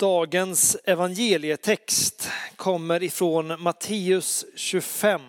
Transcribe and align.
Dagens 0.00 0.76
evangelietext 0.84 2.30
kommer 2.56 3.02
ifrån 3.02 3.62
Matteus 3.62 4.46
25, 4.54 5.20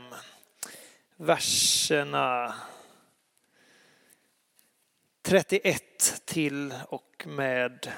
verserna 1.17 2.55
31 5.21 6.21
till 6.25 6.73
och 6.87 7.27
med 7.27 7.91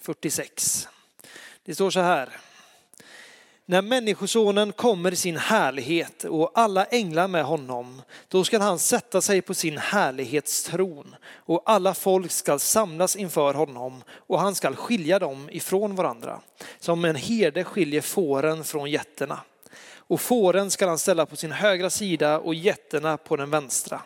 46. 0.00 0.88
Det 1.62 1.74
står 1.74 1.90
så 1.90 2.00
här. 2.00 2.28
När 3.70 3.82
Människosonen 3.82 4.72
kommer 4.72 5.12
i 5.12 5.16
sin 5.16 5.36
härlighet 5.36 6.24
och 6.24 6.50
alla 6.54 6.84
änglar 6.84 7.28
med 7.28 7.44
honom, 7.44 8.02
då 8.28 8.44
skall 8.44 8.60
han 8.60 8.78
sätta 8.78 9.20
sig 9.20 9.42
på 9.42 9.54
sin 9.54 9.78
härlighetstron 9.78 11.14
och 11.30 11.62
alla 11.66 11.94
folk 11.94 12.30
skall 12.30 12.60
samlas 12.60 13.16
inför 13.16 13.54
honom 13.54 14.02
och 14.10 14.40
han 14.40 14.54
skall 14.54 14.76
skilja 14.76 15.18
dem 15.18 15.48
ifrån 15.52 15.94
varandra, 15.94 16.40
som 16.78 17.04
en 17.04 17.16
herde 17.16 17.64
skiljer 17.64 18.00
fåren 18.00 18.64
från 18.64 18.90
getterna. 18.90 19.40
Och 19.90 20.20
fåren 20.20 20.70
skall 20.70 20.88
han 20.88 20.98
ställa 20.98 21.26
på 21.26 21.36
sin 21.36 21.52
högra 21.52 21.90
sida 21.90 22.38
och 22.38 22.54
getterna 22.54 23.16
på 23.16 23.36
den 23.36 23.50
vänstra. 23.50 24.02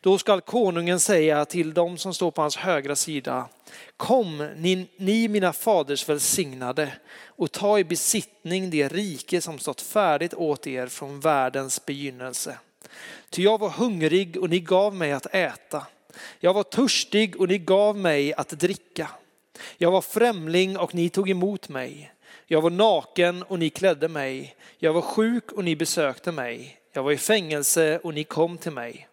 Då 0.00 0.18
skall 0.18 0.40
konungen 0.40 1.00
säga 1.00 1.44
till 1.44 1.74
dem 1.74 1.98
som 1.98 2.14
står 2.14 2.30
på 2.30 2.40
hans 2.40 2.56
högra 2.56 2.96
sida, 2.96 3.48
kom 3.96 4.48
ni, 4.56 4.88
ni 4.96 5.28
mina 5.28 5.52
faders 5.52 6.08
välsignade 6.08 6.92
och 7.26 7.52
ta 7.52 7.78
i 7.78 7.84
besittning 7.84 8.70
det 8.70 8.88
rike 8.88 9.40
som 9.40 9.58
stått 9.58 9.80
färdigt 9.80 10.34
åt 10.34 10.66
er 10.66 10.86
från 10.86 11.20
världens 11.20 11.86
begynnelse. 11.86 12.58
Ty 13.30 13.42
jag 13.42 13.58
var 13.58 13.70
hungrig 13.70 14.36
och 14.36 14.50
ni 14.50 14.60
gav 14.60 14.94
mig 14.94 15.12
att 15.12 15.26
äta. 15.34 15.86
Jag 16.40 16.54
var 16.54 16.62
törstig 16.62 17.40
och 17.40 17.48
ni 17.48 17.58
gav 17.58 17.96
mig 17.96 18.34
att 18.34 18.48
dricka. 18.48 19.08
Jag 19.78 19.90
var 19.90 20.00
främling 20.00 20.78
och 20.78 20.94
ni 20.94 21.08
tog 21.08 21.30
emot 21.30 21.68
mig. 21.68 22.12
Jag 22.46 22.60
var 22.60 22.70
naken 22.70 23.42
och 23.42 23.58
ni 23.58 23.70
klädde 23.70 24.08
mig. 24.08 24.56
Jag 24.78 24.92
var 24.92 25.02
sjuk 25.02 25.52
och 25.52 25.64
ni 25.64 25.76
besökte 25.76 26.32
mig. 26.32 26.78
Jag 26.92 27.02
var 27.02 27.12
i 27.12 27.16
fängelse 27.16 27.98
och 27.98 28.14
ni 28.14 28.24
kom 28.24 28.58
till 28.58 28.72
mig. 28.72 29.08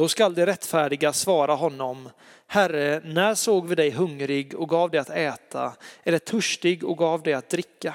Då 0.00 0.08
skall 0.08 0.34
de 0.34 0.46
rättfärdiga 0.46 1.12
svara 1.12 1.54
honom, 1.54 2.10
Herre, 2.46 3.00
när 3.04 3.34
såg 3.34 3.68
vi 3.68 3.74
dig 3.74 3.90
hungrig 3.90 4.54
och 4.54 4.68
gav 4.68 4.90
dig 4.90 5.00
att 5.00 5.10
äta, 5.10 5.72
eller 6.02 6.18
törstig 6.18 6.84
och 6.84 6.98
gav 6.98 7.22
dig 7.22 7.34
att 7.34 7.48
dricka? 7.48 7.94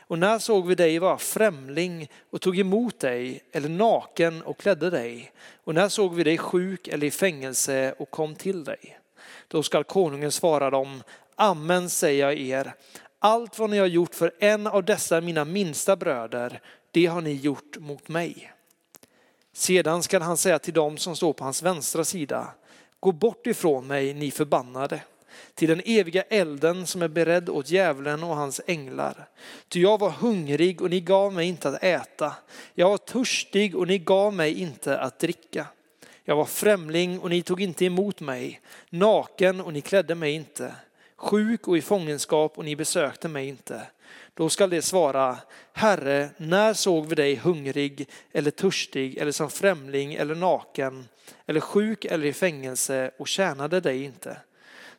Och 0.00 0.18
när 0.18 0.38
såg 0.38 0.66
vi 0.66 0.74
dig 0.74 0.98
vara 0.98 1.18
främling 1.18 2.10
och 2.30 2.40
tog 2.40 2.58
emot 2.58 3.00
dig, 3.00 3.42
eller 3.52 3.68
naken 3.68 4.42
och 4.42 4.58
klädde 4.58 4.90
dig? 4.90 5.32
Och 5.64 5.74
när 5.74 5.88
såg 5.88 6.14
vi 6.14 6.24
dig 6.24 6.38
sjuk 6.38 6.88
eller 6.88 7.06
i 7.06 7.10
fängelse 7.10 7.94
och 7.98 8.10
kom 8.10 8.34
till 8.34 8.64
dig? 8.64 8.98
Då 9.48 9.62
skall 9.62 9.84
konungen 9.84 10.32
svara 10.32 10.70
dem, 10.70 11.02
Amen 11.36 11.90
säger 11.90 12.24
jag 12.24 12.38
er, 12.38 12.74
allt 13.18 13.58
vad 13.58 13.70
ni 13.70 13.78
har 13.78 13.86
gjort 13.86 14.14
för 14.14 14.32
en 14.38 14.66
av 14.66 14.84
dessa 14.84 15.20
mina 15.20 15.44
minsta 15.44 15.96
bröder, 15.96 16.60
det 16.90 17.06
har 17.06 17.20
ni 17.20 17.32
gjort 17.32 17.78
mot 17.78 18.08
mig. 18.08 18.52
Sedan 19.52 20.02
skall 20.02 20.22
han 20.22 20.36
säga 20.36 20.58
till 20.58 20.74
dem 20.74 20.96
som 20.98 21.16
står 21.16 21.32
på 21.32 21.44
hans 21.44 21.62
vänstra 21.62 22.04
sida, 22.04 22.54
gå 23.00 23.12
bort 23.12 23.46
ifrån 23.46 23.86
mig 23.86 24.14
ni 24.14 24.30
förbannade, 24.30 25.00
till 25.54 25.68
den 25.68 25.82
eviga 25.84 26.22
elden 26.22 26.86
som 26.86 27.02
är 27.02 27.08
beredd 27.08 27.48
åt 27.48 27.70
djävulen 27.70 28.22
och 28.22 28.36
hans 28.36 28.60
änglar. 28.66 29.28
Ty 29.68 29.80
jag 29.80 29.98
var 29.98 30.10
hungrig 30.10 30.82
och 30.82 30.90
ni 30.90 31.00
gav 31.00 31.32
mig 31.32 31.48
inte 31.48 31.68
att 31.68 31.84
äta, 31.84 32.34
jag 32.74 32.90
var 32.90 32.98
törstig 32.98 33.76
och 33.76 33.86
ni 33.86 33.98
gav 33.98 34.34
mig 34.34 34.60
inte 34.60 34.98
att 34.98 35.18
dricka. 35.18 35.66
Jag 36.24 36.36
var 36.36 36.44
främling 36.44 37.20
och 37.20 37.30
ni 37.30 37.42
tog 37.42 37.60
inte 37.62 37.84
emot 37.84 38.20
mig, 38.20 38.60
naken 38.90 39.60
och 39.60 39.72
ni 39.72 39.80
klädde 39.80 40.14
mig 40.14 40.32
inte, 40.32 40.74
sjuk 41.16 41.68
och 41.68 41.78
i 41.78 41.82
fångenskap 41.82 42.58
och 42.58 42.64
ni 42.64 42.76
besökte 42.76 43.28
mig 43.28 43.48
inte. 43.48 43.82
Då 44.34 44.48
skall 44.48 44.70
det 44.70 44.82
svara, 44.82 45.38
Herre, 45.72 46.30
när 46.36 46.74
såg 46.74 47.06
vi 47.06 47.14
dig 47.14 47.36
hungrig 47.36 48.08
eller 48.32 48.50
törstig 48.50 49.16
eller 49.16 49.32
som 49.32 49.50
främling 49.50 50.14
eller 50.14 50.34
naken 50.34 51.08
eller 51.46 51.60
sjuk 51.60 52.04
eller 52.04 52.26
i 52.26 52.32
fängelse 52.32 53.10
och 53.18 53.28
tjänade 53.28 53.80
dig 53.80 54.04
inte? 54.04 54.36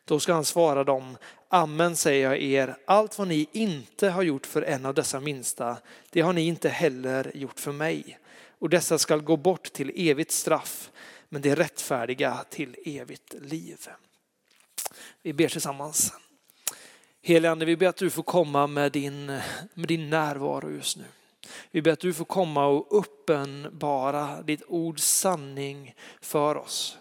Då 0.04 0.20
ska 0.20 0.32
han 0.32 0.44
svara 0.44 0.84
dem, 0.84 1.16
Amen 1.48 1.96
säger 1.96 2.24
jag 2.24 2.42
er, 2.42 2.76
allt 2.86 3.18
vad 3.18 3.28
ni 3.28 3.48
inte 3.52 4.08
har 4.08 4.22
gjort 4.22 4.46
för 4.46 4.62
en 4.62 4.86
av 4.86 4.94
dessa 4.94 5.20
minsta, 5.20 5.76
det 6.10 6.20
har 6.20 6.32
ni 6.32 6.46
inte 6.46 6.68
heller 6.68 7.30
gjort 7.34 7.60
för 7.60 7.72
mig. 7.72 8.18
Och 8.58 8.68
dessa 8.68 8.98
skall 8.98 9.20
gå 9.20 9.36
bort 9.36 9.72
till 9.72 9.92
evigt 9.94 10.32
straff, 10.32 10.90
men 11.28 11.42
det 11.42 11.54
rättfärdiga 11.54 12.44
till 12.50 12.76
evigt 12.84 13.34
liv. 13.40 13.88
Vi 15.22 15.32
ber 15.32 15.48
tillsammans. 15.48 16.12
Helige 17.26 17.50
Ande, 17.50 17.64
vi 17.64 17.76
ber 17.76 17.86
att 17.86 17.96
du 17.96 18.10
får 18.10 18.22
komma 18.22 18.66
med 18.66 18.92
din, 18.92 19.26
med 19.74 19.88
din 19.88 20.10
närvaro 20.10 20.70
just 20.70 20.96
nu. 20.96 21.04
Vi 21.70 21.82
ber 21.82 21.92
att 21.92 22.00
du 22.00 22.14
får 22.14 22.24
komma 22.24 22.66
och 22.66 22.98
uppenbara 22.98 24.42
ditt 24.42 24.62
ords 24.68 25.04
sanning 25.04 25.94
för 26.20 26.56
oss. 26.56 26.98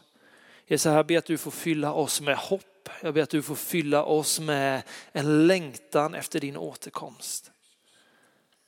Jag 0.65 1.07
ber 1.07 1.17
att 1.17 1.25
du 1.25 1.37
får 1.37 1.51
fylla 1.51 1.93
oss 1.93 2.21
med 2.21 2.37
hopp. 2.37 2.89
Jag 3.01 3.13
ber 3.13 3.21
att 3.21 3.29
du 3.29 3.41
får 3.41 3.55
fylla 3.55 4.03
oss 4.03 4.39
med 4.39 4.83
en 5.11 5.47
längtan 5.47 6.15
efter 6.15 6.39
din 6.39 6.57
återkomst. 6.57 7.51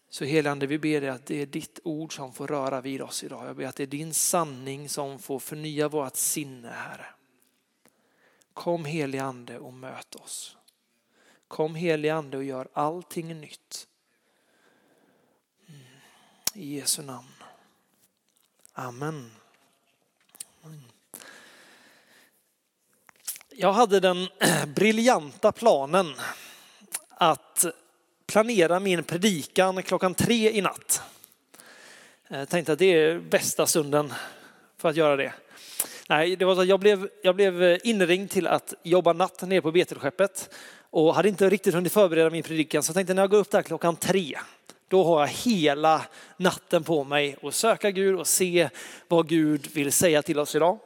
Så 0.10 0.26
helande, 0.26 0.68
vi 0.68 0.80
ber 0.80 1.02
dig 1.02 1.10
att 1.10 1.26
det 1.26 1.42
är 1.42 1.46
ditt 1.46 1.80
ord 1.84 2.16
som 2.16 2.34
får 2.34 2.48
röra 2.48 2.82
vid 2.82 3.02
oss 3.02 3.24
idag. 3.24 3.48
Jag 3.48 3.56
ber 3.56 3.66
att 3.66 3.76
det 3.76 3.84
är 3.84 3.88
din 3.88 4.14
sanning 4.14 4.90
som 4.90 5.20
får 5.20 5.40
förnya 5.40 5.88
vårt 5.88 6.16
sinne, 6.16 6.70
Herre. 6.70 7.06
Kom 8.54 8.86
helige 8.86 9.24
Ande 9.24 9.60
och 9.60 9.74
möt 9.74 10.16
oss. 10.16 10.58
Kom 11.48 11.76
helige 11.76 12.14
Ande 12.14 12.38
och 12.38 12.44
gör 12.44 12.68
allting 12.74 13.42
nytt. 13.42 13.88
Mm. 15.68 15.82
I 16.54 16.76
Jesu 16.76 17.02
namn. 17.02 17.28
Amen. 18.74 19.32
Jag 23.58 23.74
hade 23.74 24.00
den 24.00 24.28
briljanta 24.76 25.52
planen 25.52 26.14
att 27.10 27.66
planera 28.28 28.80
min 28.80 29.04
predikan 29.04 29.84
klockan 29.84 30.14
tre 30.14 30.52
i 30.52 30.62
natt. 30.62 31.02
Eh, 32.28 32.40
jag 32.40 32.50
tänkte 32.50 32.74
att 32.74 32.80
det 32.80 32.86
är 32.86 33.20
bästa 33.20 33.68
stunden 33.68 34.14
för 34.78 34.90
att 34.90 34.96
göra 34.96 35.16
det. 35.16 35.34
Nej, 36.10 36.36
det 36.36 36.46
var 36.46 36.56
så 36.56 36.64
jag 36.64 36.80
blev, 36.80 37.10
jag 37.24 37.36
blev 37.36 37.80
inringd 37.84 38.30
till 38.30 38.48
att 38.48 38.74
jobba 38.84 39.14
natt 39.14 39.42
nere 39.42 39.62
på 39.62 39.72
Betelskeppet 39.72 40.50
och 40.96 41.16
hade 41.16 41.30
inte 41.30 41.50
riktigt 41.50 41.74
hunnit 41.74 41.92
förbereda 41.92 42.30
min 42.30 42.44
predikan 42.44 42.84
så 42.84 42.90
jag 42.90 42.96
tänkte 42.96 43.14
när 43.14 43.24
jag 43.24 43.30
går 43.30 43.38
upp 43.38 43.52
där 43.52 43.62
klockan 43.62 43.96
tre, 43.96 44.38
då 44.88 45.04
har 45.04 45.20
jag 45.20 45.28
hela 45.28 46.02
natten 46.38 46.84
på 46.84 47.04
mig 47.04 47.38
att 47.44 47.56
söka 47.56 47.92
Gud 47.92 48.20
och 48.20 48.28
se 48.28 48.70
vad 49.08 49.28
Gud 49.30 49.68
vill 49.74 49.92
säga 49.92 50.22
till 50.22 50.40
oss 50.40 50.56
idag. 50.56 50.80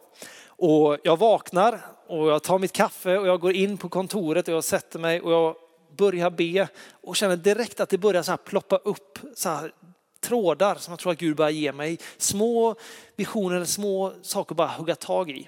Och 0.46 0.98
jag 1.04 1.18
vaknar 1.18 1.82
och 2.08 2.28
jag 2.28 2.44
tar 2.44 2.60
mitt 2.60 2.72
kaffe 2.72 3.18
och 3.18 3.28
jag 3.28 3.40
går 3.40 3.54
in 3.54 3.78
på 3.78 3.90
kontoret 3.90 4.48
och 4.48 4.54
jag 4.54 4.64
sätter 4.64 5.00
mig 5.00 5.22
och 5.22 5.32
jag 5.32 5.56
börjar 5.98 6.30
be 6.30 6.68
och 6.92 7.16
känner 7.16 7.38
direkt 7.38 7.80
att 7.80 7.90
det 7.90 7.98
börjar 7.98 8.24
så 8.24 8.32
här 8.32 8.38
ploppa 8.38 8.78
upp 8.78 9.20
så 9.36 9.50
här 9.50 9.72
trådar 10.22 10.76
som 10.76 10.92
jag 10.92 11.00
tror 11.00 11.12
att 11.12 11.20
Gud 11.20 11.36
börjar 11.36 11.52
ge 11.52 11.72
mig. 11.72 12.00
Små 12.18 12.76
visioner, 13.16 13.66
små 13.66 14.14
saker 14.22 14.54
att 14.54 14.58
bara 14.58 14.68
hugga 14.68 14.96
tag 14.96 15.32
i 15.32 15.48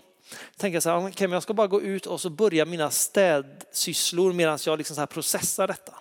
tänker 0.58 0.80
så 0.80 0.90
här, 0.90 1.08
okay, 1.08 1.28
men 1.28 1.34
jag 1.34 1.44
ska 1.44 1.54
bara 1.54 1.68
gå 1.68 1.82
ut 1.82 2.06
och 2.06 2.22
så 2.22 2.30
börja 2.30 2.66
mina 2.66 2.92
städsysslor 2.92 4.34
medan 4.34 4.60
jag 4.66 4.78
liksom 4.78 4.96
så 4.96 5.02
här 5.02 5.06
processar 5.06 5.68
detta. 5.68 5.94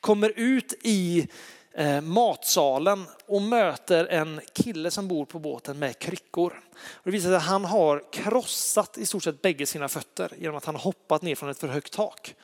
Kommer 0.00 0.32
ut 0.36 0.74
i 0.82 1.28
eh, 1.74 2.00
matsalen 2.00 3.06
och 3.26 3.42
möter 3.42 4.06
en 4.06 4.40
kille 4.52 4.90
som 4.90 5.08
bor 5.08 5.24
på 5.24 5.38
båten 5.38 5.78
med 5.78 5.98
kryckor. 5.98 6.62
Och 6.74 7.04
det 7.04 7.10
visar 7.10 7.28
sig 7.28 7.36
att 7.36 7.42
han 7.42 7.64
har 7.64 8.12
krossat 8.12 8.98
i 8.98 9.06
stort 9.06 9.22
sett 9.22 9.42
bägge 9.42 9.66
sina 9.66 9.88
fötter 9.88 10.32
genom 10.38 10.56
att 10.56 10.64
han 10.64 10.74
har 10.74 10.82
hoppat 10.82 11.22
ner 11.22 11.34
från 11.34 11.50
ett 11.50 11.58
för 11.58 11.68
högt 11.68 11.92
tak. 11.92 12.34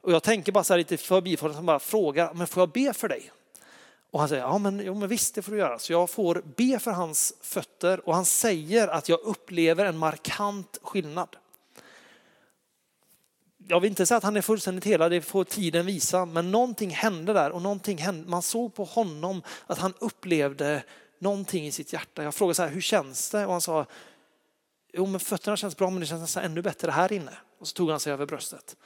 Och 0.00 0.12
jag 0.12 0.22
tänker 0.22 0.52
bara 0.52 0.64
så 0.64 0.72
här 0.72 0.78
lite 0.78 0.96
förbifarten 0.96 1.56
som 1.56 1.66
bara 1.66 1.78
frågar, 1.78 2.34
men 2.34 2.46
får 2.46 2.60
jag 2.60 2.70
be 2.70 2.92
för 2.92 3.08
dig? 3.08 3.30
Och 4.14 4.20
han 4.20 4.28
säger, 4.28 4.42
ja 4.42 4.58
men, 4.58 4.80
jo, 4.84 4.94
men 4.94 5.08
visst 5.08 5.34
det 5.34 5.42
får 5.42 5.52
du 5.52 5.58
göra. 5.58 5.78
Så 5.78 5.92
jag 5.92 6.10
får 6.10 6.42
be 6.56 6.78
för 6.78 6.90
hans 6.90 7.34
fötter 7.40 8.08
och 8.08 8.14
han 8.14 8.24
säger 8.24 8.88
att 8.88 9.08
jag 9.08 9.20
upplever 9.20 9.84
en 9.84 9.98
markant 9.98 10.78
skillnad. 10.82 11.36
Jag 13.68 13.80
vill 13.80 13.90
inte 13.90 14.06
säga 14.06 14.18
att 14.18 14.24
han 14.24 14.36
är 14.36 14.40
fullständigt 14.40 14.84
hela, 14.84 15.08
det 15.08 15.22
får 15.22 15.44
tiden 15.44 15.86
visa, 15.86 16.24
men 16.24 16.50
någonting 16.50 16.90
hände 16.90 17.32
där 17.32 17.50
och 17.50 17.62
någonting 17.62 17.98
hände. 17.98 18.28
Man 18.28 18.42
såg 18.42 18.74
på 18.74 18.84
honom 18.84 19.42
att 19.66 19.78
han 19.78 19.94
upplevde 19.98 20.82
någonting 21.18 21.66
i 21.66 21.72
sitt 21.72 21.92
hjärta. 21.92 22.22
Jag 22.22 22.34
frågade 22.34 22.54
så 22.54 22.62
här, 22.62 22.70
hur 22.70 22.80
känns 22.80 23.30
det? 23.30 23.46
Och 23.46 23.52
han 23.52 23.60
sa, 23.60 23.86
jo 24.92 25.06
men 25.06 25.20
fötterna 25.20 25.56
känns 25.56 25.76
bra 25.76 25.90
men 25.90 26.00
det 26.00 26.06
känns 26.06 26.20
nästan 26.20 26.44
ännu 26.44 26.62
bättre 26.62 26.90
här 26.90 27.12
inne. 27.12 27.32
Och 27.58 27.68
så 27.68 27.74
tog 27.74 27.90
han 27.90 28.00
sig 28.00 28.12
över 28.12 28.26
bröstet. 28.26 28.76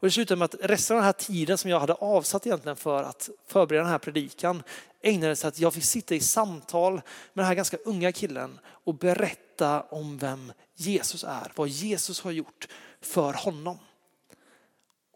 Och 0.00 0.06
det 0.06 0.10
slutade 0.10 0.38
med 0.38 0.44
att 0.44 0.54
resten 0.60 0.96
av 0.96 0.98
den 0.98 1.04
här 1.04 1.12
tiden 1.12 1.58
som 1.58 1.70
jag 1.70 1.80
hade 1.80 1.94
avsatt 1.94 2.46
egentligen 2.46 2.76
för 2.76 3.02
att 3.02 3.30
förbereda 3.46 3.82
den 3.82 3.92
här 3.92 3.98
predikan 3.98 4.62
ägnades 5.02 5.44
att 5.44 5.58
jag 5.58 5.74
fick 5.74 5.84
sitta 5.84 6.14
i 6.14 6.20
samtal 6.20 6.92
med 6.92 7.02
den 7.34 7.44
här 7.44 7.54
ganska 7.54 7.76
unga 7.76 8.12
killen 8.12 8.58
och 8.66 8.94
berätta 8.94 9.80
om 9.80 10.18
vem 10.18 10.52
Jesus 10.74 11.24
är, 11.24 11.52
vad 11.56 11.68
Jesus 11.68 12.20
har 12.20 12.30
gjort 12.30 12.68
för 13.00 13.32
honom. 13.32 13.78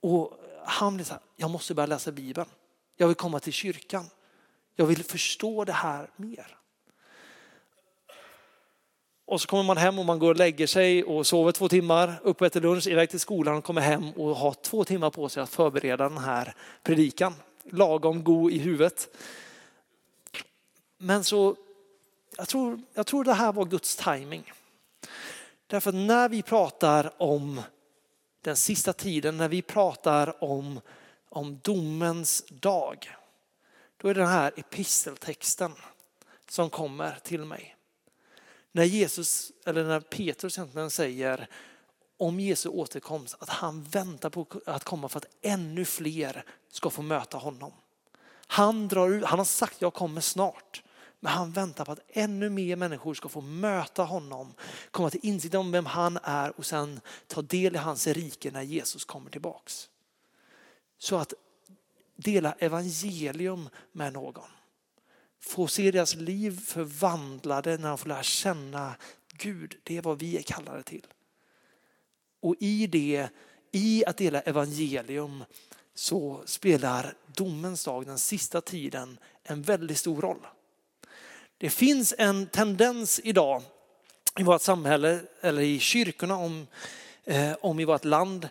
Och 0.01 0.33
han 0.65 0.95
blev 0.95 1.05
så 1.05 1.13
här, 1.13 1.23
jag 1.37 1.51
måste 1.51 1.75
börja 1.75 1.87
läsa 1.87 2.13
Bibeln. 2.13 2.49
Jag 2.97 3.07
vill 3.07 3.17
komma 3.17 3.41
till 3.41 3.53
kyrkan. 3.53 4.07
Jag 4.77 4.87
vill 4.87 5.05
förstå 5.05 5.65
det 5.65 5.73
här 5.73 6.11
mer. 6.17 6.59
Och 9.27 9.41
så 9.41 9.49
kommer 9.49 9.63
man 9.63 9.77
hem 9.77 9.99
och 9.99 10.05
man 10.05 10.19
går 10.19 10.31
och 10.31 10.37
lägger 10.37 10.67
sig 10.67 11.05
och 11.05 11.27
sover 11.27 11.53
två 11.53 11.69
timmar, 11.69 12.21
upp 12.23 12.41
och 12.41 12.47
äter 12.47 12.61
lunch, 12.61 12.87
iväg 12.87 13.11
till 13.11 13.21
skolan 13.21 13.57
och 13.57 13.65
kommer 13.65 13.81
hem 13.81 14.11
och 14.11 14.37
har 14.37 14.55
två 14.55 14.85
timmar 14.85 15.11
på 15.11 15.29
sig 15.29 15.43
att 15.43 15.51
förbereda 15.51 16.09
den 16.09 16.19
här 16.19 16.55
predikan. 16.83 17.35
Lagom 17.65 18.25
god 18.25 18.53
i 18.53 18.59
huvudet. 18.59 19.17
Men 20.99 21.25
så, 21.25 21.57
jag 22.37 22.49
tror, 22.49 22.81
jag 22.95 23.07
tror 23.07 23.25
det 23.25 23.33
här 23.33 23.53
var 23.53 23.65
Guds 23.65 23.97
timing. 23.97 24.53
Därför 25.67 25.91
att 25.91 25.95
när 25.95 26.29
vi 26.29 26.43
pratar 26.43 27.23
om 27.23 27.61
den 28.41 28.57
sista 28.57 28.93
tiden, 28.93 29.37
när 29.37 29.49
vi 29.49 29.63
pratar 29.63 30.45
om, 30.45 30.81
om 31.29 31.61
domens 31.63 32.45
dag, 32.49 33.11
då 33.97 34.09
är 34.09 34.15
det 34.15 34.21
den 34.21 34.29
här 34.29 34.53
episteltexten 34.57 35.73
som 36.49 36.71
kommer 36.71 37.19
till 37.23 37.45
mig. 37.45 37.74
När 38.77 38.85
Jesus, 38.85 39.53
eller 39.65 39.85
när 39.85 40.01
Petrus 40.01 40.59
egentligen 40.59 40.91
säger 40.91 41.49
om 42.17 42.41
Jesu 42.41 42.69
återkomst, 42.69 43.35
att 43.39 43.49
han 43.49 43.83
väntar 43.83 44.31
på 44.31 44.47
att 44.67 44.85
komma 44.85 45.09
för 45.09 45.19
att 45.19 45.27
ännu 45.43 45.85
fler 45.85 46.45
ska 46.73 46.91
få 46.91 47.03
möta 47.03 47.39
honom. 47.39 47.73
Han, 48.47 48.89
drar 48.89 49.09
ut, 49.09 49.25
han 49.25 49.39
har 49.39 49.47
sagt 49.47 49.83
jag 49.83 49.95
kommer 49.95 50.21
snart. 50.21 50.83
Men 51.21 51.33
han 51.33 51.53
väntar 51.53 51.85
på 51.85 51.93
att 51.93 52.01
ännu 52.09 52.51
mer 52.51 52.77
människor 52.77 53.15
ska 53.15 53.29
få 53.29 53.41
möta 53.41 54.03
honom, 54.03 54.55
komma 54.91 55.11
till 55.11 55.21
insikt 55.23 55.55
om 55.55 55.73
vem 55.73 55.87
han 55.87 56.19
är 56.23 56.59
och 56.59 56.67
sen 56.67 57.01
ta 57.27 57.43
del 57.43 57.75
i 57.75 57.79
hans 57.79 58.07
rike 58.07 58.51
när 58.51 58.63
Jesus 58.63 59.05
kommer 59.05 59.31
tillbaks. 59.31 59.89
Så 60.99 61.17
att 61.17 61.35
dela 62.17 62.53
evangelium 62.53 63.69
med 63.93 64.13
någon. 64.13 64.49
Få 65.47 65.67
se 65.67 65.91
deras 65.91 66.15
liv 66.15 66.61
förvandlade 66.61 67.79
när 67.79 67.89
de 67.89 67.99
får 67.99 68.09
lära 68.09 68.23
känna 68.23 68.95
Gud. 69.33 69.77
Det 69.83 69.97
är 69.97 70.03
vad 70.03 70.19
vi 70.19 70.37
är 70.37 70.43
kallade 70.43 70.83
till. 70.83 71.07
Och 72.41 72.57
i 72.61 72.87
det, 72.87 73.29
i 73.73 74.05
att 74.07 74.17
dela 74.17 74.41
evangelium 74.41 75.45
så 75.95 76.43
spelar 76.47 77.15
domens 77.27 77.85
dag, 77.85 78.07
den 78.07 78.19
sista 78.19 78.61
tiden, 78.61 79.19
en 79.43 79.63
väldigt 79.63 79.99
stor 79.99 80.21
roll. 80.23 80.47
Det 81.59 81.71
finns 81.71 82.15
en 82.19 82.47
tendens 82.47 83.21
idag 83.25 83.63
i 84.39 84.43
vårt 84.43 84.63
samhälle 84.63 85.21
eller 85.41 85.63
i 85.63 85.79
kyrkorna 85.79 86.37
om, 86.37 86.67
eh, 87.25 87.53
om 87.61 87.81
i 87.81 87.85
vårt 87.85 88.05
land 88.05 88.49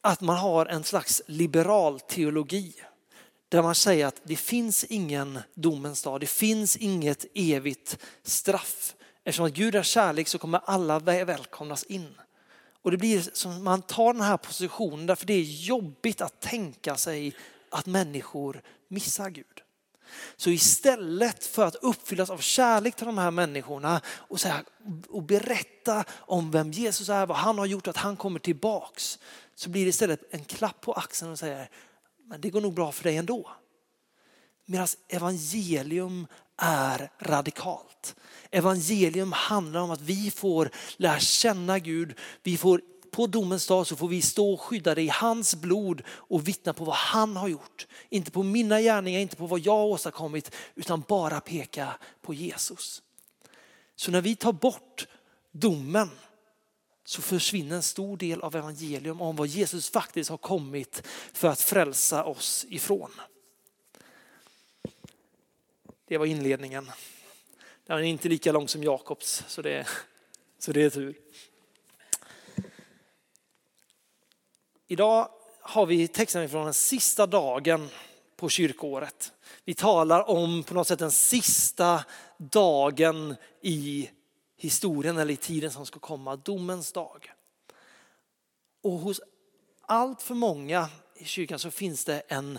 att 0.00 0.20
man 0.20 0.36
har 0.36 0.66
en 0.66 0.84
slags 0.84 1.22
liberal 1.26 2.00
teologi 2.00 2.74
där 3.54 3.62
man 3.62 3.74
säger 3.74 4.06
att 4.06 4.20
det 4.24 4.36
finns 4.36 4.84
ingen 4.84 5.38
domens 5.54 6.02
dag, 6.02 6.20
det 6.20 6.26
finns 6.26 6.76
inget 6.76 7.26
evigt 7.34 7.98
straff. 8.22 8.94
Eftersom 9.24 9.46
att 9.46 9.52
Gud 9.52 9.74
är 9.74 9.82
kärlek 9.82 10.28
så 10.28 10.38
kommer 10.38 10.60
alla 10.64 10.98
välkomnas 10.98 11.84
in. 11.84 12.14
Och 12.82 12.90
det 12.90 12.96
blir 12.96 13.30
som 13.32 13.64
man 13.64 13.82
tar 13.82 14.12
den 14.12 14.22
här 14.22 14.36
positionen 14.36 15.06
därför 15.06 15.26
det 15.26 15.34
är 15.34 15.42
jobbigt 15.42 16.20
att 16.20 16.40
tänka 16.40 16.96
sig 16.96 17.34
att 17.70 17.86
människor 17.86 18.62
missar 18.88 19.30
Gud. 19.30 19.62
Så 20.36 20.50
istället 20.50 21.44
för 21.44 21.64
att 21.64 21.74
uppfyllas 21.74 22.30
av 22.30 22.38
kärlek 22.38 22.96
till 22.96 23.06
de 23.06 23.18
här 23.18 23.30
människorna 23.30 24.00
och, 24.06 24.40
säga, 24.40 24.64
och 25.08 25.22
berätta 25.22 26.04
om 26.10 26.50
vem 26.50 26.72
Jesus 26.72 27.08
är, 27.08 27.26
vad 27.26 27.36
han 27.36 27.58
har 27.58 27.66
gjort, 27.66 27.88
att 27.88 27.96
han 27.96 28.16
kommer 28.16 28.38
tillbaks, 28.38 29.18
så 29.54 29.70
blir 29.70 29.84
det 29.84 29.88
istället 29.88 30.20
en 30.30 30.44
klapp 30.44 30.80
på 30.80 30.92
axeln 30.92 31.32
och 31.32 31.38
säger, 31.38 31.68
men 32.24 32.40
det 32.40 32.50
går 32.50 32.60
nog 32.60 32.74
bra 32.74 32.92
för 32.92 33.04
dig 33.04 33.16
ändå. 33.16 33.50
Medan 34.66 34.88
evangelium 35.08 36.26
är 36.56 37.10
radikalt. 37.18 38.16
Evangelium 38.50 39.32
handlar 39.32 39.80
om 39.80 39.90
att 39.90 40.00
vi 40.00 40.30
får 40.30 40.70
lära 40.96 41.18
känna 41.18 41.78
Gud, 41.78 42.18
vi 42.42 42.56
får 42.56 42.80
på 43.10 43.26
domens 43.26 43.66
dag 43.66 43.86
så 43.86 43.96
får 43.96 44.08
vi 44.08 44.22
stå 44.22 44.56
skyddade 44.56 45.02
i 45.02 45.08
hans 45.08 45.54
blod 45.54 46.02
och 46.06 46.48
vittna 46.48 46.72
på 46.72 46.84
vad 46.84 46.94
han 46.94 47.36
har 47.36 47.48
gjort. 47.48 47.86
Inte 48.08 48.30
på 48.30 48.42
mina 48.42 48.80
gärningar, 48.80 49.20
inte 49.20 49.36
på 49.36 49.46
vad 49.46 49.60
jag 49.60 49.72
har 49.72 49.84
åstadkommit, 49.84 50.50
utan 50.74 51.04
bara 51.08 51.40
peka 51.40 51.94
på 52.22 52.34
Jesus. 52.34 53.02
Så 53.96 54.10
när 54.10 54.20
vi 54.20 54.36
tar 54.36 54.52
bort 54.52 55.06
domen 55.52 56.10
så 57.04 57.22
försvinner 57.22 57.76
en 57.76 57.82
stor 57.82 58.16
del 58.16 58.40
av 58.40 58.56
evangelium 58.56 59.20
om 59.20 59.36
vad 59.36 59.46
Jesus 59.46 59.90
faktiskt 59.90 60.30
har 60.30 60.36
kommit 60.36 61.02
för 61.32 61.48
att 61.48 61.60
frälsa 61.60 62.24
oss 62.24 62.66
ifrån. 62.68 63.10
Det 66.06 66.18
var 66.18 66.26
inledningen. 66.26 66.90
Den 67.86 67.98
är 67.98 68.02
inte 68.02 68.28
lika 68.28 68.52
lång 68.52 68.68
som 68.68 68.82
Jakobs, 68.82 69.44
så 69.48 69.62
det, 69.62 69.86
så 70.58 70.72
det 70.72 70.82
är 70.82 70.90
tur. 70.90 71.14
Idag 74.86 75.28
har 75.60 75.86
vi 75.86 76.08
texten 76.08 76.48
från 76.48 76.64
den 76.64 76.74
sista 76.74 77.26
dagen 77.26 77.88
på 78.36 78.48
kyrkåret. 78.48 79.32
Vi 79.64 79.74
talar 79.74 80.30
om 80.30 80.62
på 80.62 80.74
något 80.74 80.88
sätt 80.88 80.98
den 80.98 81.12
sista 81.12 82.04
dagen 82.38 83.36
i 83.60 84.10
historien 84.64 85.18
eller 85.18 85.34
i 85.34 85.36
tiden 85.36 85.70
som 85.70 85.86
ska 85.86 86.00
komma, 86.00 86.36
domens 86.36 86.92
dag. 86.92 87.32
Och 88.82 88.98
hos 88.98 89.20
allt 89.80 90.22
för 90.22 90.34
många 90.34 90.88
i 91.16 91.24
kyrkan 91.24 91.58
så 91.58 91.70
finns 91.70 92.04
det 92.04 92.20
en 92.20 92.58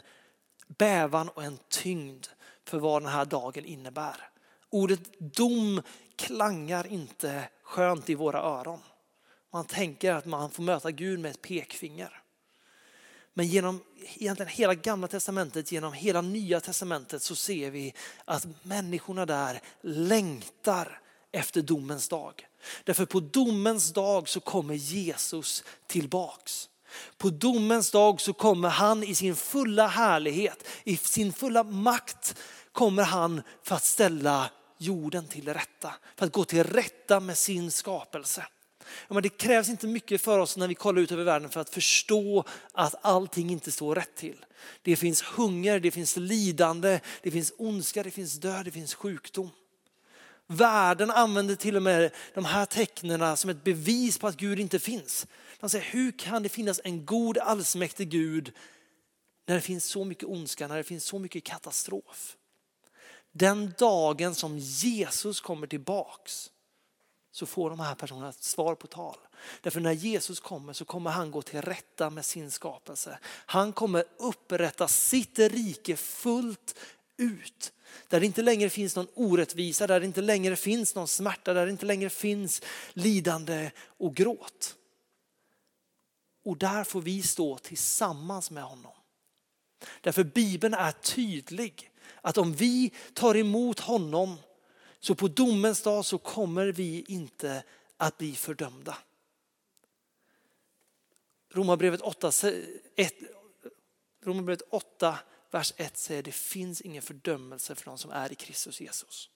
bävan 0.67 1.29
och 1.29 1.43
en 1.43 1.59
tyngd 1.69 2.25
för 2.65 2.79
vad 2.79 3.01
den 3.01 3.11
här 3.11 3.25
dagen 3.25 3.65
innebär. 3.65 4.29
Ordet 4.69 5.19
dom 5.19 5.81
klangar 6.15 6.87
inte 6.87 7.49
skönt 7.63 8.09
i 8.09 8.15
våra 8.15 8.39
öron. 8.39 8.79
Man 9.51 9.65
tänker 9.65 10.13
att 10.13 10.25
man 10.25 10.51
får 10.51 10.63
möta 10.63 10.91
Gud 10.91 11.19
med 11.19 11.31
ett 11.31 11.41
pekfinger. 11.41 12.21
Men 13.33 13.47
genom 13.47 13.83
egentligen 14.15 14.51
hela 14.51 14.73
gamla 14.75 15.07
testamentet, 15.07 15.71
genom 15.71 15.93
hela 15.93 16.21
nya 16.21 16.59
testamentet 16.61 17.21
så 17.21 17.35
ser 17.35 17.71
vi 17.71 17.93
att 18.25 18.47
människorna 18.63 19.25
där 19.25 19.61
längtar 19.81 21.01
efter 21.35 21.61
domens 21.61 22.07
dag. 22.07 22.47
Därför 22.83 23.05
på 23.05 23.19
domens 23.19 23.93
dag 23.93 24.29
så 24.29 24.39
kommer 24.39 24.73
Jesus 24.73 25.63
tillbaks. 25.87 26.69
På 27.17 27.29
domens 27.29 27.91
dag 27.91 28.21
så 28.21 28.33
kommer 28.33 28.69
han 28.69 29.03
i 29.03 29.15
sin 29.15 29.35
fulla 29.35 29.87
härlighet, 29.87 30.67
i 30.83 30.97
sin 30.97 31.33
fulla 31.33 31.63
makt 31.63 32.35
kommer 32.71 33.03
han 33.03 33.41
för 33.63 33.75
att 33.75 33.83
ställa 33.83 34.49
jorden 34.77 35.27
till 35.27 35.53
rätta. 35.53 35.93
För 36.15 36.25
att 36.25 36.31
gå 36.31 36.45
till 36.45 36.63
rätta 36.63 37.19
med 37.19 37.37
sin 37.37 37.71
skapelse. 37.71 38.45
men 39.07 39.23
det 39.23 39.29
krävs 39.29 39.69
inte 39.69 39.87
mycket 39.87 40.21
för 40.21 40.39
oss 40.39 40.57
när 40.57 40.67
vi 40.67 40.75
kollar 40.75 41.01
ut 41.01 41.11
över 41.11 41.23
världen 41.23 41.49
för 41.49 41.61
att 41.61 41.69
förstå 41.69 42.43
att 42.71 42.95
allting 43.01 43.49
inte 43.49 43.71
står 43.71 43.95
rätt 43.95 44.15
till. 44.15 44.45
Det 44.81 44.95
finns 44.95 45.21
hunger, 45.21 45.79
det 45.79 45.91
finns 45.91 46.17
lidande, 46.17 46.99
det 47.23 47.31
finns 47.31 47.53
ondska, 47.57 48.03
det 48.03 48.11
finns 48.11 48.33
död, 48.33 48.65
det 48.65 48.71
finns 48.71 48.93
sjukdom. 48.93 49.49
Världen 50.47 51.11
använder 51.11 51.55
till 51.55 51.75
och 51.75 51.83
med 51.83 52.11
de 52.33 52.45
här 52.45 52.65
tecknen 52.65 53.37
som 53.37 53.49
ett 53.49 53.63
bevis 53.63 54.17
på 54.17 54.27
att 54.27 54.37
Gud 54.37 54.59
inte 54.59 54.79
finns. 54.79 55.27
Man 55.59 55.69
säger, 55.69 55.85
hur 55.85 56.11
kan 56.11 56.43
det 56.43 56.49
finnas 56.49 56.81
en 56.83 57.05
god 57.05 57.37
allsmäktig 57.37 58.09
Gud 58.09 58.51
när 59.47 59.55
det 59.55 59.61
finns 59.61 59.85
så 59.85 60.05
mycket 60.05 60.29
ondska, 60.29 60.67
när 60.67 60.77
det 60.77 60.83
finns 60.83 61.03
så 61.03 61.19
mycket 61.19 61.43
katastrof? 61.43 62.37
Den 63.31 63.73
dagen 63.77 64.35
som 64.35 64.57
Jesus 64.57 65.41
kommer 65.41 65.67
tillbaks 65.67 66.51
så 67.31 67.45
får 67.45 67.69
de 67.69 67.79
här 67.79 67.95
personerna 67.95 68.29
ett 68.29 68.43
svar 68.43 68.75
på 68.75 68.87
tal. 68.87 69.17
Därför 69.61 69.79
när 69.79 69.91
Jesus 69.91 70.39
kommer 70.39 70.73
så 70.73 70.85
kommer 70.85 71.11
han 71.11 71.31
gå 71.31 71.41
till 71.41 71.61
rätta 71.61 72.09
med 72.09 72.25
sin 72.25 72.51
skapelse. 72.51 73.19
Han 73.25 73.73
kommer 73.73 74.03
upprätta 74.17 74.87
sitt 74.87 75.39
rike 75.39 75.95
fullt 75.95 76.79
ut. 77.17 77.73
Där 78.07 78.19
det 78.19 78.25
inte 78.25 78.41
längre 78.41 78.69
finns 78.69 78.95
någon 78.95 79.07
orättvisa, 79.13 79.87
där 79.87 79.99
det 79.99 80.05
inte 80.05 80.21
längre 80.21 80.55
finns 80.55 80.95
någon 80.95 81.07
smärta, 81.07 81.53
där 81.53 81.65
det 81.65 81.71
inte 81.71 81.85
längre 81.85 82.09
finns 82.09 82.61
lidande 82.93 83.71
och 83.77 84.15
gråt. 84.15 84.75
Och 86.43 86.57
där 86.57 86.83
får 86.83 87.01
vi 87.01 87.21
stå 87.21 87.57
tillsammans 87.57 88.51
med 88.51 88.63
honom. 88.63 88.91
Därför 90.01 90.23
Bibeln 90.23 90.73
är 90.73 90.91
tydlig 90.91 91.91
att 92.21 92.37
om 92.37 92.53
vi 92.53 92.91
tar 93.13 93.35
emot 93.35 93.79
honom 93.79 94.37
så 94.99 95.15
på 95.15 95.27
domens 95.27 95.81
dag 95.81 96.05
så 96.05 96.17
kommer 96.17 96.67
vi 96.67 97.05
inte 97.07 97.63
att 97.97 98.17
bli 98.17 98.35
fördömda. 98.35 98.97
Romarbrevet 101.51 102.01
8, 102.01 102.31
1, 102.95 103.13
Romarbrevet 104.23 104.61
8 104.69 105.19
vers 105.55 105.73
1 105.77 105.97
säger 105.97 106.23
det 106.23 106.31
finns 106.31 106.81
ingen 106.81 107.01
fördömelse 107.01 107.75
för 107.75 107.85
de 107.85 107.97
som 107.97 108.11
är 108.11 108.31
i 108.31 108.35
Kristus 108.35 108.81
Jesus. 108.81 109.29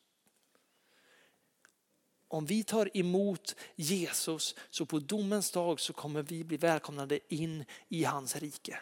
Om 2.27 2.45
vi 2.45 2.63
tar 2.63 2.97
emot 2.97 3.55
Jesus 3.75 4.55
så 4.69 4.85
på 4.85 4.99
domens 4.99 5.51
dag 5.51 5.79
så 5.79 5.93
kommer 5.93 6.21
vi 6.21 6.43
bli 6.43 6.57
välkomnade 6.57 7.19
in 7.33 7.65
i 7.89 8.03
hans 8.03 8.35
rike. 8.35 8.79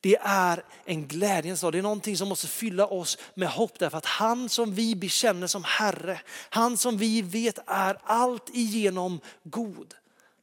Det 0.00 0.16
är 0.20 0.64
en 0.84 1.08
glädjens 1.08 1.60
dag. 1.60 1.72
Det 1.72 1.78
är 1.78 1.82
någonting 1.82 2.16
som 2.16 2.28
måste 2.28 2.46
fylla 2.46 2.86
oss 2.86 3.18
med 3.34 3.48
hopp 3.48 3.78
därför 3.78 3.98
att 3.98 4.06
han 4.06 4.48
som 4.48 4.74
vi 4.74 4.96
bekänner 4.96 5.46
som 5.46 5.64
Herre, 5.64 6.20
han 6.50 6.76
som 6.76 6.98
vi 6.98 7.22
vet 7.22 7.58
är 7.66 7.98
allt 8.04 8.50
igenom 8.54 9.20
god, 9.42 9.94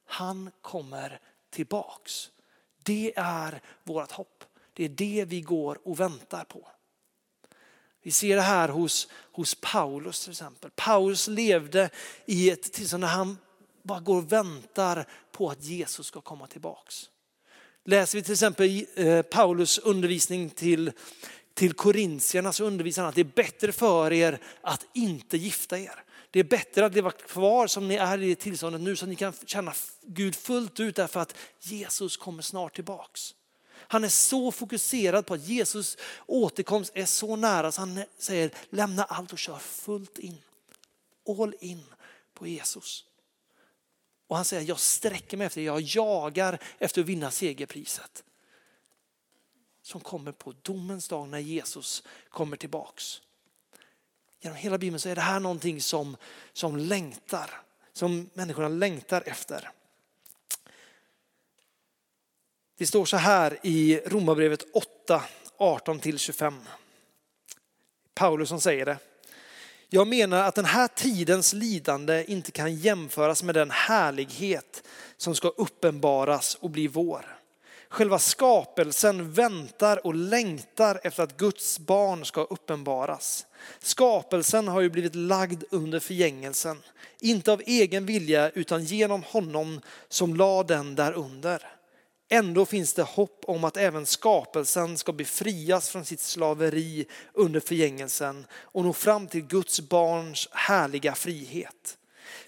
han 0.05 0.51
kommer 0.61 1.19
tillbaks. 1.49 2.31
Det 2.83 3.13
är 3.15 3.61
vårt 3.83 4.11
hopp. 4.11 4.43
Det 4.73 4.83
är 4.83 4.89
det 4.89 5.25
vi 5.27 5.41
går 5.41 5.79
och 5.83 5.99
väntar 5.99 6.43
på. 6.43 6.67
Vi 8.03 8.11
ser 8.11 8.35
det 8.35 8.41
här 8.41 8.69
hos, 8.69 9.07
hos 9.31 9.55
Paulus 9.61 10.23
till 10.23 10.31
exempel. 10.31 10.71
Paulus 10.75 11.27
levde 11.27 11.89
i 12.25 12.49
ett 12.49 12.73
tillstånd 12.73 13.01
när 13.01 13.07
han 13.07 13.37
bara 13.83 13.99
går 13.99 14.17
och 14.17 14.31
väntar 14.31 15.07
på 15.31 15.49
att 15.49 15.63
Jesus 15.63 16.07
ska 16.07 16.21
komma 16.21 16.47
tillbaks. 16.47 17.09
Läser 17.85 18.17
vi 18.17 18.23
till 18.23 18.33
exempel 18.33 18.85
eh, 18.95 19.21
Paulus 19.21 19.77
undervisning 19.77 20.49
till, 20.49 20.91
till 21.53 21.73
korintierna 21.73 22.53
så 22.53 22.65
undervisar 22.65 23.01
han 23.01 23.09
att 23.09 23.15
det 23.15 23.21
är 23.21 23.35
bättre 23.35 23.71
för 23.71 24.13
er 24.13 24.39
att 24.61 24.85
inte 24.93 25.37
gifta 25.37 25.79
er. 25.79 26.03
Det 26.31 26.39
är 26.39 26.43
bättre 26.43 26.85
att 26.85 26.93
leva 26.93 27.11
kvar 27.11 27.67
som 27.67 27.87
ni 27.87 27.95
är 27.95 28.21
i 28.21 28.29
det 28.29 28.35
tillståndet 28.35 28.81
nu 28.81 28.95
så 28.95 29.05
att 29.05 29.09
ni 29.09 29.15
kan 29.15 29.33
känna 29.45 29.73
Gud 30.01 30.35
fullt 30.35 30.79
ut 30.79 30.95
därför 30.95 31.19
att 31.19 31.35
Jesus 31.59 32.17
kommer 32.17 32.43
snart 32.43 32.75
tillbaks. 32.75 33.35
Han 33.93 34.03
är 34.03 34.09
så 34.09 34.51
fokuserad 34.51 35.25
på 35.25 35.33
att 35.33 35.47
Jesus 35.47 35.97
återkomst 36.25 36.91
är 36.95 37.05
så 37.05 37.35
nära 37.35 37.71
så 37.71 37.81
han 37.81 38.03
säger 38.17 38.51
lämna 38.69 39.03
allt 39.03 39.33
och 39.33 39.39
kör 39.39 39.57
fullt 39.57 40.19
in. 40.19 40.41
All 41.39 41.55
in 41.59 41.85
på 42.33 42.47
Jesus. 42.47 43.05
Och 44.27 44.35
han 44.35 44.45
säger 44.45 44.63
jag 44.69 44.79
sträcker 44.79 45.37
mig 45.37 45.47
efter, 45.47 45.61
jag 45.61 45.81
jagar 45.81 46.59
efter 46.77 47.01
att 47.01 47.07
vinna 47.07 47.31
segerpriset. 47.31 48.23
Som 49.81 50.01
kommer 50.01 50.31
på 50.31 50.53
domens 50.61 51.07
dag 51.07 51.29
när 51.29 51.39
Jesus 51.39 52.03
kommer 52.29 52.57
tillbaks. 52.57 53.21
Genom 54.41 54.57
hela 54.57 54.77
Bibeln 54.77 54.99
så 54.99 55.09
är 55.09 55.15
det 55.15 55.21
här 55.21 55.39
någonting 55.39 55.81
som, 55.81 56.17
som 56.53 56.77
längtar, 56.77 57.61
som 57.91 58.29
människorna 58.33 58.67
längtar 58.67 59.23
efter. 59.25 59.71
Det 62.83 62.87
står 62.87 63.05
så 63.05 63.17
här 63.17 63.57
i 63.61 64.01
Romarbrevet 64.05 64.65
8, 64.73 65.23
18-25. 65.57 66.53
Paulus 68.13 68.49
som 68.49 68.61
säger 68.61 68.85
det. 68.85 68.97
Jag 69.89 70.07
menar 70.07 70.43
att 70.43 70.55
den 70.55 70.65
här 70.65 70.87
tidens 70.87 71.53
lidande 71.53 72.25
inte 72.27 72.51
kan 72.51 72.75
jämföras 72.75 73.43
med 73.43 73.55
den 73.55 73.71
härlighet 73.71 74.83
som 75.17 75.35
ska 75.35 75.47
uppenbaras 75.47 76.55
och 76.55 76.69
bli 76.69 76.87
vår. 76.87 77.37
Själva 77.89 78.19
skapelsen 78.19 79.31
väntar 79.31 80.05
och 80.05 80.15
längtar 80.15 80.99
efter 81.03 81.23
att 81.23 81.37
Guds 81.37 81.79
barn 81.79 82.25
ska 82.25 82.43
uppenbaras. 82.43 83.45
Skapelsen 83.79 84.67
har 84.67 84.81
ju 84.81 84.89
blivit 84.89 85.15
lagd 85.15 85.63
under 85.71 85.99
förgängelsen, 85.99 86.77
inte 87.19 87.51
av 87.51 87.61
egen 87.65 88.05
vilja 88.05 88.49
utan 88.49 88.83
genom 88.83 89.23
honom 89.23 89.81
som 90.09 90.35
lade 90.35 90.73
den 90.73 90.95
där 90.95 91.13
under. 91.13 91.72
Ändå 92.33 92.65
finns 92.65 92.93
det 92.93 93.03
hopp 93.03 93.43
om 93.47 93.63
att 93.63 93.77
även 93.77 94.05
skapelsen 94.05 94.97
ska 94.97 95.13
befrias 95.13 95.89
från 95.89 96.05
sitt 96.05 96.19
slaveri 96.19 97.05
under 97.33 97.59
förgängelsen 97.59 98.45
och 98.53 98.83
nå 98.83 98.93
fram 98.93 99.27
till 99.27 99.41
Guds 99.41 99.81
barns 99.81 100.49
härliga 100.51 101.15
frihet. 101.15 101.97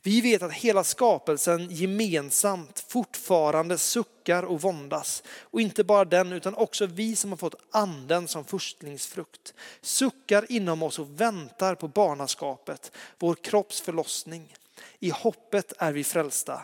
Vi 0.02 0.22
vet 0.22 0.42
att 0.42 0.54
hela 0.54 0.84
skapelsen 0.84 1.70
gemensamt 1.70 2.86
fortfarande 2.88 3.78
suckar 3.78 4.44
och 4.44 4.62
våndas. 4.62 5.24
Och 5.42 5.62
inte 5.62 5.84
bara 5.84 6.06
den 6.06 6.34
utan 6.34 6.56
också 6.56 6.86
vi 6.86 7.16
som 7.16 7.30
har 7.30 7.38
fått 7.38 7.62
anden 7.72 8.28
som 8.28 8.46
förstlingsfrukt. 8.46 9.54
Suckar 9.82 10.52
inom 10.52 10.84
oss 10.84 11.00
och 11.00 11.22
väntar 11.22 11.76
på 11.76 11.88
barnaskapet, 11.88 12.92
vår 13.20 13.36
kropps 13.36 13.82
förlossning. 13.82 14.54
I 15.00 15.10
hoppet 15.10 15.74
är 15.78 15.92
vi 15.92 16.04
frälsta. 16.04 16.62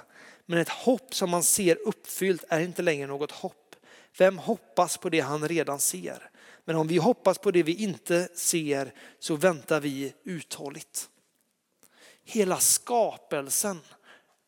Men 0.51 0.60
ett 0.60 0.70
hopp 0.70 1.15
som 1.15 1.29
man 1.29 1.43
ser 1.43 1.88
uppfyllt 1.88 2.43
är 2.50 2.60
inte 2.60 2.81
längre 2.81 3.08
något 3.08 3.31
hopp. 3.31 3.75
Vem 4.17 4.38
hoppas 4.38 4.98
på 4.98 5.10
det 5.10 5.20
han 5.20 5.48
redan 5.48 5.79
ser? 5.79 6.29
Men 6.65 6.75
om 6.75 6.88
vi 6.88 6.98
hoppas 6.98 7.38
på 7.38 7.51
det 7.51 7.63
vi 7.63 7.75
inte 7.75 8.29
ser 8.34 8.93
så 9.20 9.36
väntar 9.36 9.79
vi 9.79 10.13
uthålligt. 10.24 11.10
Hela 12.24 12.58
skapelsen 12.58 13.79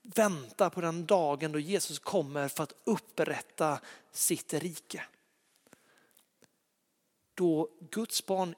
väntar 0.02 0.70
på 0.70 0.82
den 0.82 1.06
dagen 1.06 1.52
då 1.52 1.60
Jesus 1.60 2.00
kommer 2.00 2.48
för 2.48 2.64
att 2.64 2.76
upprätta 2.84 3.80
sitt 4.12 4.54
rike. 4.54 5.04
Då 7.34 7.70
Guds 7.92 8.26
barn 8.26 8.56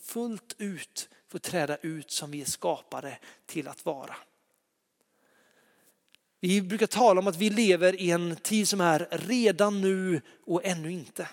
fullt 0.00 0.54
ut 0.58 1.08
får 1.28 1.38
träda 1.38 1.76
ut 1.76 2.10
som 2.10 2.30
vi 2.30 2.40
är 2.40 2.44
skapade 2.44 3.18
till 3.46 3.68
att 3.68 3.84
vara. 3.84 4.16
Vi 6.46 6.62
brukar 6.62 6.86
tala 6.86 7.20
om 7.20 7.26
att 7.26 7.36
vi 7.36 7.50
lever 7.50 8.00
i 8.00 8.10
en 8.10 8.36
tid 8.36 8.68
som 8.68 8.80
är 8.80 9.08
redan 9.10 9.80
nu 9.80 10.20
och 10.44 10.64
ännu 10.64 10.92
inte. 10.92 11.28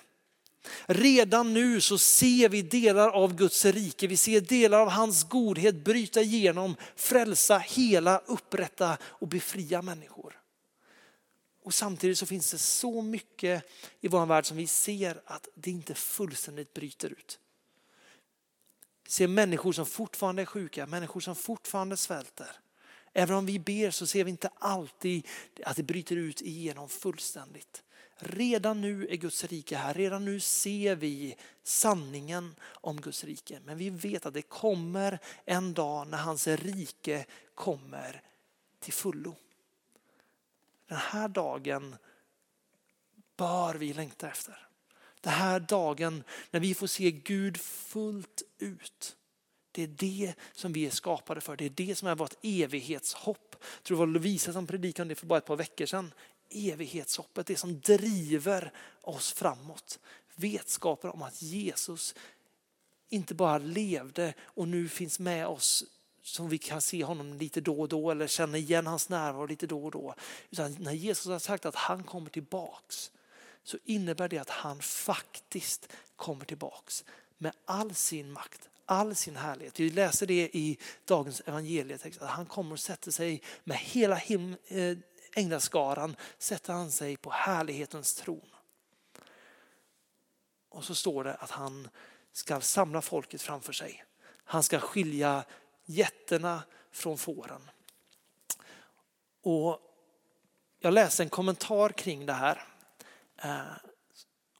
Redan 0.85 1.53
nu 1.53 1.81
så 1.81 1.97
ser 1.97 2.49
vi 2.49 2.61
delar 2.61 3.09
av 3.09 3.35
Guds 3.35 3.65
rike, 3.65 4.07
vi 4.07 4.17
ser 4.17 4.41
delar 4.41 4.79
av 4.79 4.89
hans 4.89 5.23
godhet 5.23 5.75
bryta 5.75 6.21
igenom, 6.21 6.75
frälsa, 6.95 7.57
hela, 7.57 8.17
upprätta 8.17 8.97
och 9.03 9.27
befria 9.27 9.81
människor. 9.81 10.39
Och 11.63 11.73
samtidigt 11.73 12.17
så 12.17 12.25
finns 12.25 12.51
det 12.51 12.57
så 12.57 13.01
mycket 13.01 13.63
i 14.01 14.07
vår 14.07 14.25
värld 14.25 14.45
som 14.45 14.57
vi 14.57 14.67
ser 14.67 15.21
att 15.25 15.47
det 15.55 15.71
inte 15.71 15.93
fullständigt 15.93 16.73
bryter 16.73 17.09
ut. 17.09 17.39
Vi 19.05 19.11
ser 19.11 19.27
människor 19.27 19.71
som 19.71 19.85
fortfarande 19.85 20.41
är 20.41 20.45
sjuka, 20.45 20.85
människor 20.85 21.19
som 21.19 21.35
fortfarande 21.35 21.97
svälter. 21.97 22.62
Även 23.13 23.35
om 23.35 23.45
vi 23.45 23.59
ber 23.59 23.91
så 23.91 24.07
ser 24.07 24.23
vi 24.23 24.31
inte 24.31 24.49
alltid 24.59 25.27
att 25.63 25.75
det 25.75 25.83
bryter 25.83 26.15
ut 26.15 26.41
igenom 26.41 26.89
fullständigt. 26.89 27.83
Redan 28.15 28.81
nu 28.81 29.07
är 29.07 29.15
Guds 29.15 29.43
rike 29.43 29.77
här, 29.77 29.93
redan 29.93 30.25
nu 30.25 30.39
ser 30.39 30.95
vi 30.95 31.35
sanningen 31.63 32.55
om 32.63 33.01
Guds 33.01 33.23
rike. 33.23 33.59
Men 33.65 33.77
vi 33.77 33.89
vet 33.89 34.25
att 34.25 34.33
det 34.33 34.41
kommer 34.41 35.19
en 35.45 35.73
dag 35.73 36.07
när 36.07 36.17
hans 36.17 36.47
rike 36.47 37.25
kommer 37.55 38.21
till 38.79 38.93
fullo. 38.93 39.35
Den 40.87 40.97
här 40.97 41.27
dagen 41.27 41.95
bör 43.37 43.75
vi 43.75 43.93
längta 43.93 44.27
efter. 44.27 44.67
Den 45.21 45.33
här 45.33 45.59
dagen 45.59 46.23
när 46.51 46.59
vi 46.59 46.73
får 46.73 46.87
se 46.87 47.11
Gud 47.11 47.57
fullt 47.57 48.43
ut. 48.57 49.15
Det 49.73 49.83
är 49.83 49.87
det 49.87 50.33
som 50.53 50.73
vi 50.73 50.85
är 50.85 50.89
skapade 50.89 51.41
för. 51.41 51.55
Det 51.55 51.65
är 51.65 51.69
det 51.69 51.95
som 51.95 52.07
är 52.07 52.15
vårt 52.15 52.35
evighetshopp. 52.41 53.55
Jag 53.59 53.83
tror 53.83 53.97
det 53.97 53.99
var 53.99 54.07
Lovisa 54.07 54.53
som 54.53 54.67
predikade 54.67 55.01
om 55.01 55.07
det 55.07 55.15
för 55.15 55.25
bara 55.25 55.37
ett 55.37 55.45
par 55.45 55.55
veckor 55.55 55.85
sedan. 55.85 56.13
Evighetshoppet, 56.49 57.47
det 57.47 57.55
som 57.55 57.79
driver 57.79 58.71
oss 59.01 59.33
framåt. 59.33 59.99
Vetskapen 60.35 61.09
om 61.09 61.21
att 61.21 61.41
Jesus 61.41 62.15
inte 63.09 63.33
bara 63.33 63.57
levde 63.57 64.33
och 64.41 64.67
nu 64.67 64.89
finns 64.89 65.19
med 65.19 65.47
oss 65.47 65.83
som 66.21 66.49
vi 66.49 66.57
kan 66.57 66.81
se 66.81 67.03
honom 67.03 67.33
lite 67.33 67.61
då 67.61 67.81
och 67.81 67.89
då 67.89 68.11
eller 68.11 68.27
känna 68.27 68.57
igen 68.57 68.87
hans 68.87 69.09
närvaro 69.09 69.45
lite 69.45 69.67
då 69.67 69.85
och 69.85 69.91
då. 69.91 70.15
Utan 70.49 70.75
när 70.79 70.91
Jesus 70.91 71.25
har 71.25 71.39
sagt 71.39 71.65
att 71.65 71.75
han 71.75 72.03
kommer 72.03 72.29
tillbaks 72.29 73.11
så 73.63 73.77
innebär 73.85 74.29
det 74.29 74.37
att 74.37 74.49
han 74.49 74.79
faktiskt 74.79 75.91
kommer 76.15 76.45
tillbaks 76.45 77.05
med 77.37 77.53
all 77.65 77.95
sin 77.95 78.31
makt, 78.31 78.69
all 78.85 79.15
sin 79.15 79.35
härlighet. 79.35 79.79
Vi 79.79 79.89
läser 79.89 80.27
det 80.27 80.49
i 80.53 80.77
dagens 81.05 81.41
evangelietext 81.45 82.21
att 82.21 82.29
han 82.29 82.45
kommer 82.45 82.73
och 82.73 82.79
sätter 82.79 83.11
sig 83.11 83.41
med 83.63 83.77
hela 83.77 84.15
him, 84.15 84.55
eh, 84.67 84.97
änglaskaran, 85.35 86.15
sätter 86.37 86.73
han 86.73 86.91
sig 86.91 87.17
på 87.17 87.29
härlighetens 87.29 88.15
tron. 88.15 88.49
Och 90.69 90.83
så 90.83 90.95
står 90.95 91.23
det 91.23 91.33
att 91.33 91.51
han 91.51 91.89
ska 92.31 92.61
samla 92.61 93.01
folket 93.01 93.41
framför 93.41 93.73
sig. 93.73 94.05
Han 94.43 94.63
ska 94.63 94.79
skilja 94.79 95.43
jätterna 95.85 96.63
från 96.91 97.17
fåren. 97.17 97.69
Och 99.41 99.79
jag 100.79 100.93
läste 100.93 101.23
en 101.23 101.29
kommentar 101.29 101.89
kring 101.89 102.25
det 102.25 102.33
här. 102.33 102.67
Eh, 103.37 103.61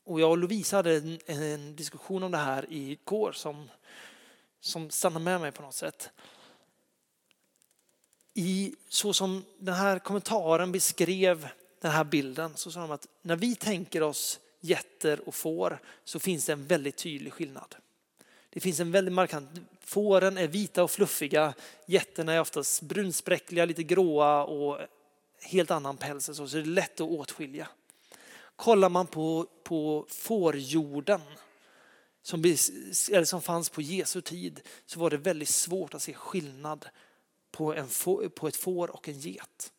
och 0.04 0.22
jag 0.22 0.30
och 0.30 0.38
Lovisa 0.38 0.76
hade 0.76 0.98
en, 0.98 1.20
en 1.26 1.76
diskussion 1.76 2.24
om 2.24 2.32
det 2.32 2.38
här 2.38 2.66
igår 2.70 3.32
som 3.32 3.70
som 4.64 4.90
stannar 4.90 5.20
med 5.20 5.42
mig 5.42 5.52
på 5.52 5.62
något 5.62 5.76
sätt. 5.76 6.10
I, 8.34 8.76
så 8.90 9.14
som 9.14 9.46
den 9.58 9.74
här 9.74 10.00
kommentaren 10.00 10.72
beskrev 10.72 11.48
den 11.82 11.92
här 11.92 12.04
bilden 12.04 12.52
så 12.56 12.72
sa 12.72 12.80
de 12.80 12.92
att 12.92 13.08
när 13.22 13.36
vi 13.36 13.56
tänker 13.56 14.04
oss 14.04 14.40
getter 14.60 15.28
och 15.28 15.36
får 15.36 15.80
så 16.04 16.20
finns 16.20 16.46
det 16.46 16.54
en 16.54 16.68
väldigt 16.68 16.98
tydlig 16.98 17.34
skillnad. 17.34 17.76
Det 18.50 18.60
finns 18.60 18.80
en 18.80 18.92
väldigt 18.92 19.14
markant, 19.14 19.50
fåren 19.80 20.38
är 20.38 20.48
vita 20.48 20.84
och 20.84 20.92
fluffiga, 20.92 21.54
getterna 21.86 22.34
är 22.34 22.40
oftast 22.40 22.82
brunspräckliga, 22.82 23.66
lite 23.66 23.84
gråa 23.84 24.44
och 24.44 24.80
helt 25.42 25.72
annan 25.72 25.98
päls 25.98 26.26
så 26.26 26.46
det 26.46 26.60
är 26.60 26.66
lätt 26.66 27.02
att 27.02 27.10
åtskilja. 27.10 27.68
Kollar 28.56 28.90
man 28.90 29.08
på, 29.08 29.48
på 29.64 30.06
fårjorden 30.10 31.22
som, 32.24 32.40
eller 33.12 33.26
som 33.26 33.42
fanns 33.42 33.70
på 33.70 33.82
Jesu 33.82 34.22
tid 34.22 34.62
så 34.86 35.00
var 35.00 35.10
det 35.10 35.18
väldigt 35.18 35.50
svårt 35.50 35.94
att 35.94 36.02
se 36.02 36.14
skillnad 36.14 36.86
på, 37.52 37.74
en, 37.74 37.88
på 38.30 38.48
ett 38.48 38.56
får 38.56 38.92
och 38.92 39.10
en 39.10 39.20
get. 39.20 39.74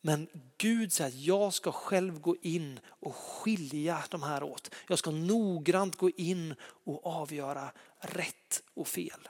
Men 0.00 0.28
Gud 0.58 0.92
säger 0.92 1.08
att 1.08 1.14
jag 1.14 1.54
ska 1.54 1.72
själv 1.72 2.20
gå 2.20 2.36
in 2.42 2.80
och 2.86 3.16
skilja 3.16 4.04
de 4.10 4.22
här 4.22 4.42
åt. 4.42 4.74
Jag 4.88 4.98
ska 4.98 5.10
noggrant 5.10 5.96
gå 5.96 6.10
in 6.10 6.54
och 6.62 7.06
avgöra 7.06 7.72
rätt 7.98 8.62
och 8.74 8.88
fel. 8.88 9.28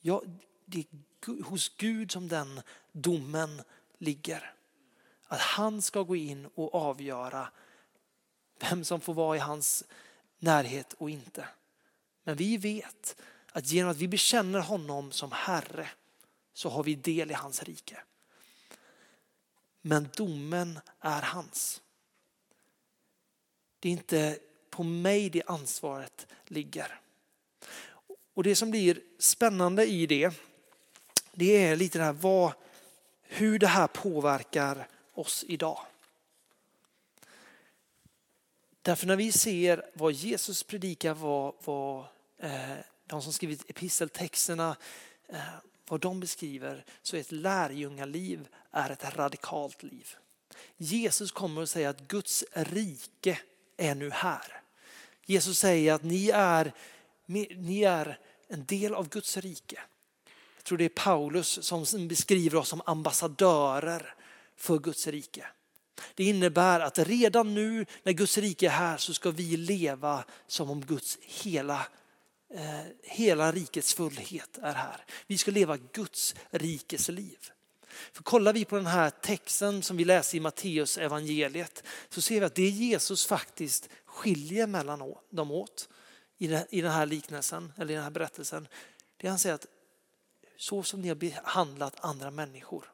Jag, 0.00 0.40
det 0.64 0.78
är 0.78 1.42
hos 1.42 1.68
Gud 1.76 2.12
som 2.12 2.28
den 2.28 2.60
domen 2.92 3.62
ligger. 3.98 4.54
Att 5.26 5.40
han 5.40 5.82
ska 5.82 6.02
gå 6.02 6.16
in 6.16 6.46
och 6.54 6.74
avgöra 6.74 7.48
vem 8.60 8.84
som 8.84 9.00
får 9.00 9.14
vara 9.14 9.36
i 9.36 9.40
hans 9.40 9.84
närhet 10.44 10.92
och 10.92 11.10
inte. 11.10 11.48
Men 12.24 12.36
vi 12.36 12.56
vet 12.56 13.16
att 13.52 13.66
genom 13.66 13.90
att 13.90 13.96
vi 13.96 14.08
bekänner 14.08 14.60
honom 14.60 15.12
som 15.12 15.32
Herre 15.32 15.88
så 16.52 16.68
har 16.68 16.82
vi 16.82 16.94
del 16.94 17.30
i 17.30 17.34
hans 17.34 17.62
rike. 17.62 18.02
Men 19.80 20.08
domen 20.16 20.80
är 21.00 21.22
hans. 21.22 21.82
Det 23.80 23.88
är 23.88 23.92
inte 23.92 24.38
på 24.70 24.82
mig 24.82 25.30
det 25.30 25.42
ansvaret 25.46 26.26
ligger. 26.46 27.00
Och 28.34 28.42
det 28.42 28.56
som 28.56 28.70
blir 28.70 29.00
spännande 29.18 29.86
i 29.86 30.06
det, 30.06 30.34
det 31.32 31.56
är 31.56 31.76
lite 31.76 31.98
det 31.98 32.04
här 32.04 32.12
vad, 32.12 32.52
hur 33.22 33.58
det 33.58 33.66
här 33.66 33.86
påverkar 33.86 34.88
oss 35.12 35.44
idag. 35.48 35.86
Därför 38.84 39.06
när 39.06 39.16
vi 39.16 39.32
ser 39.32 39.84
vad 39.94 40.12
Jesus 40.12 40.62
predikar, 40.62 41.14
vad, 41.14 41.54
vad 41.64 42.04
eh, 42.38 42.76
de 43.06 43.22
som 43.22 43.32
skrivit 43.32 43.70
episteltexterna, 43.70 44.76
eh, 45.28 45.38
vad 45.88 46.00
de 46.00 46.20
beskriver, 46.20 46.84
så 47.02 47.16
är 47.16 47.20
ett 47.20 47.32
lärjungaliv 47.32 48.48
är 48.70 48.90
ett 48.90 49.16
radikalt 49.16 49.82
liv. 49.82 50.14
Jesus 50.76 51.32
kommer 51.32 51.62
att 51.62 51.70
säga 51.70 51.90
att 51.90 52.08
Guds 52.08 52.44
rike 52.52 53.38
är 53.76 53.94
nu 53.94 54.10
här. 54.10 54.62
Jesus 55.26 55.58
säger 55.58 55.92
att 55.92 56.02
ni 56.02 56.30
är, 56.30 56.72
ni 57.26 57.82
är 57.82 58.18
en 58.48 58.64
del 58.64 58.94
av 58.94 59.08
Guds 59.08 59.36
rike. 59.36 59.80
Jag 60.56 60.64
tror 60.64 60.78
det 60.78 60.84
är 60.84 60.88
Paulus 60.88 61.64
som 61.64 62.08
beskriver 62.08 62.58
oss 62.58 62.68
som 62.68 62.82
ambassadörer 62.86 64.14
för 64.56 64.78
Guds 64.78 65.06
rike. 65.06 65.46
Det 66.14 66.24
innebär 66.24 66.80
att 66.80 66.98
redan 66.98 67.54
nu 67.54 67.86
när 68.02 68.12
Guds 68.12 68.38
rike 68.38 68.66
är 68.66 68.70
här 68.70 68.96
så 68.96 69.14
ska 69.14 69.30
vi 69.30 69.56
leva 69.56 70.24
som 70.46 70.70
om 70.70 70.84
Guds 70.84 71.18
hela, 71.22 71.86
eh, 72.54 72.80
hela 73.02 73.52
rikets 73.52 73.94
fullhet 73.94 74.58
är 74.62 74.72
här. 74.72 75.04
Vi 75.26 75.38
ska 75.38 75.50
leva 75.50 75.76
Guds 75.92 76.34
rikes 76.50 77.08
liv. 77.08 77.50
För 78.12 78.22
kollar 78.22 78.52
vi 78.52 78.64
på 78.64 78.76
den 78.76 78.86
här 78.86 79.10
texten 79.10 79.82
som 79.82 79.96
vi 79.96 80.04
läser 80.04 80.38
i 80.38 80.40
Matteus 80.40 80.98
evangeliet 80.98 81.84
så 82.08 82.20
ser 82.20 82.40
vi 82.40 82.46
att 82.46 82.54
det 82.54 82.68
Jesus 82.68 83.26
faktiskt 83.26 83.88
skiljer 84.04 84.66
mellan 84.66 85.14
dem 85.30 85.50
åt 85.50 85.88
i 86.70 86.80
den 86.80 86.92
här 86.92 87.06
liknelsen 87.06 87.72
eller 87.76 87.92
i 87.92 87.94
den 87.94 88.04
här 88.04 88.10
berättelsen. 88.10 88.68
Det 89.16 89.28
han 89.28 89.38
säger 89.38 89.54
att 89.54 89.66
så 90.56 90.82
som 90.82 91.00
ni 91.00 91.08
har 91.08 91.14
behandlat 91.14 91.94
andra 92.00 92.30
människor. 92.30 92.93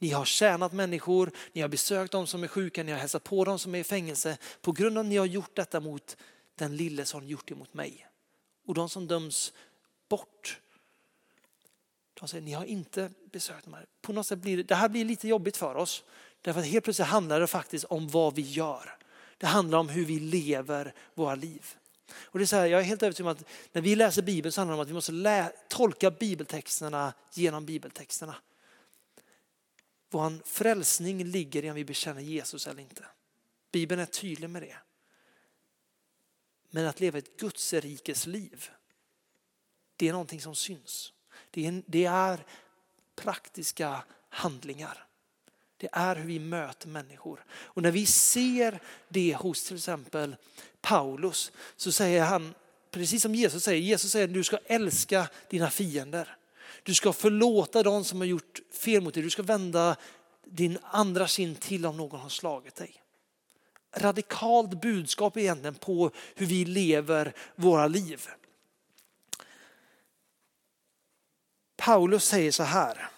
Ni 0.00 0.10
har 0.10 0.24
tjänat 0.24 0.72
människor, 0.72 1.30
ni 1.52 1.60
har 1.60 1.68
besökt 1.68 2.12
de 2.12 2.26
som 2.26 2.42
är 2.42 2.48
sjuka, 2.48 2.82
ni 2.82 2.92
har 2.92 2.98
hälsat 2.98 3.24
på 3.24 3.44
de 3.44 3.58
som 3.58 3.74
är 3.74 3.78
i 3.78 3.84
fängelse. 3.84 4.38
På 4.60 4.72
grund 4.72 4.98
av 4.98 5.04
att 5.04 5.08
ni 5.08 5.16
har 5.16 5.26
gjort 5.26 5.56
detta 5.56 5.80
mot 5.80 6.16
den 6.54 6.76
lille 6.76 7.04
så 7.04 7.16
har 7.16 7.22
ni 7.22 7.28
gjort 7.28 7.48
det 7.48 7.54
mot 7.54 7.74
mig. 7.74 8.06
Och 8.66 8.74
de 8.74 8.88
som 8.88 9.06
döms 9.06 9.52
bort, 10.08 10.60
de 12.20 12.28
säger 12.28 12.42
ni 12.42 12.52
har 12.52 12.64
inte 12.64 13.10
besökt 13.32 13.64
de 13.64 13.74
här. 13.74 13.86
På 14.00 14.12
något 14.12 14.26
sätt 14.26 14.38
blir 14.38 14.56
det, 14.56 14.62
det 14.62 14.74
här 14.74 14.88
blir 14.88 15.04
lite 15.04 15.28
jobbigt 15.28 15.56
för 15.56 15.74
oss. 15.74 16.04
Därför 16.42 16.60
att 16.60 16.66
helt 16.66 16.84
plötsligt 16.84 17.08
handlar 17.08 17.40
det 17.40 17.46
faktiskt 17.46 17.84
om 17.84 18.08
vad 18.08 18.34
vi 18.34 18.42
gör. 18.42 18.96
Det 19.38 19.46
handlar 19.46 19.78
om 19.78 19.88
hur 19.88 20.04
vi 20.04 20.20
lever 20.20 20.94
våra 21.14 21.34
liv. 21.34 21.66
Och 22.22 22.38
det 22.38 22.44
är 22.44 22.46
så 22.46 22.56
här, 22.56 22.66
jag 22.66 22.80
är 22.80 22.84
helt 22.84 23.02
övertygad 23.02 23.30
om 23.30 23.32
att 23.32 23.44
när 23.72 23.82
vi 23.82 23.96
läser 23.96 24.22
Bibeln 24.22 24.52
så 24.52 24.60
handlar 24.60 24.74
det 24.74 24.78
om 24.78 24.82
att 24.82 24.88
vi 24.88 24.94
måste 24.94 25.52
tolka 25.68 26.10
bibeltexterna 26.10 27.12
genom 27.34 27.66
bibeltexterna. 27.66 28.34
Vår 30.10 30.46
frälsning 30.46 31.24
ligger 31.24 31.64
i 31.64 31.70
om 31.70 31.76
vi 31.76 31.84
bekänner 31.84 32.20
Jesus 32.20 32.66
eller 32.66 32.82
inte. 32.82 33.04
Bibeln 33.72 34.00
är 34.00 34.06
tydlig 34.06 34.50
med 34.50 34.62
det. 34.62 34.76
Men 36.70 36.86
att 36.86 37.00
leva 37.00 37.18
ett 37.18 37.36
Guds 37.36 37.72
rikes 37.72 38.26
liv, 38.26 38.70
det 39.96 40.08
är 40.08 40.12
någonting 40.12 40.40
som 40.40 40.54
syns. 40.54 41.12
Det 41.50 41.66
är, 41.66 41.82
det 41.86 42.04
är 42.04 42.46
praktiska 43.14 44.04
handlingar. 44.28 45.06
Det 45.76 45.88
är 45.92 46.16
hur 46.16 46.26
vi 46.26 46.38
möter 46.38 46.88
människor. 46.88 47.44
Och 47.50 47.82
när 47.82 47.90
vi 47.90 48.06
ser 48.06 48.80
det 49.08 49.34
hos 49.34 49.64
till 49.64 49.76
exempel 49.76 50.36
Paulus 50.80 51.52
så 51.76 51.92
säger 51.92 52.24
han, 52.24 52.54
precis 52.90 53.22
som 53.22 53.34
Jesus 53.34 53.64
säger, 53.64 53.80
Jesus 53.80 54.12
säger 54.12 54.28
du 54.28 54.44
ska 54.44 54.58
älska 54.66 55.28
dina 55.50 55.70
fiender. 55.70 56.36
Du 56.82 56.94
ska 56.94 57.12
förlåta 57.12 57.82
de 57.82 58.04
som 58.04 58.18
har 58.18 58.26
gjort 58.26 58.60
fel 58.72 59.02
mot 59.02 59.14
dig. 59.14 59.22
Du 59.22 59.30
ska 59.30 59.42
vända 59.42 59.96
din 60.44 60.78
andra 60.82 61.26
kind 61.26 61.60
till 61.60 61.86
om 61.86 61.96
någon 61.96 62.20
har 62.20 62.28
slagit 62.28 62.74
dig. 62.74 63.02
Radikalt 63.96 64.80
budskap 64.80 65.36
egentligen 65.36 65.74
på 65.74 66.10
hur 66.34 66.46
vi 66.46 66.64
lever 66.64 67.32
våra 67.56 67.86
liv. 67.86 68.28
Paulus 71.76 72.24
säger 72.24 72.52
så 72.52 72.62
här. 72.62 73.08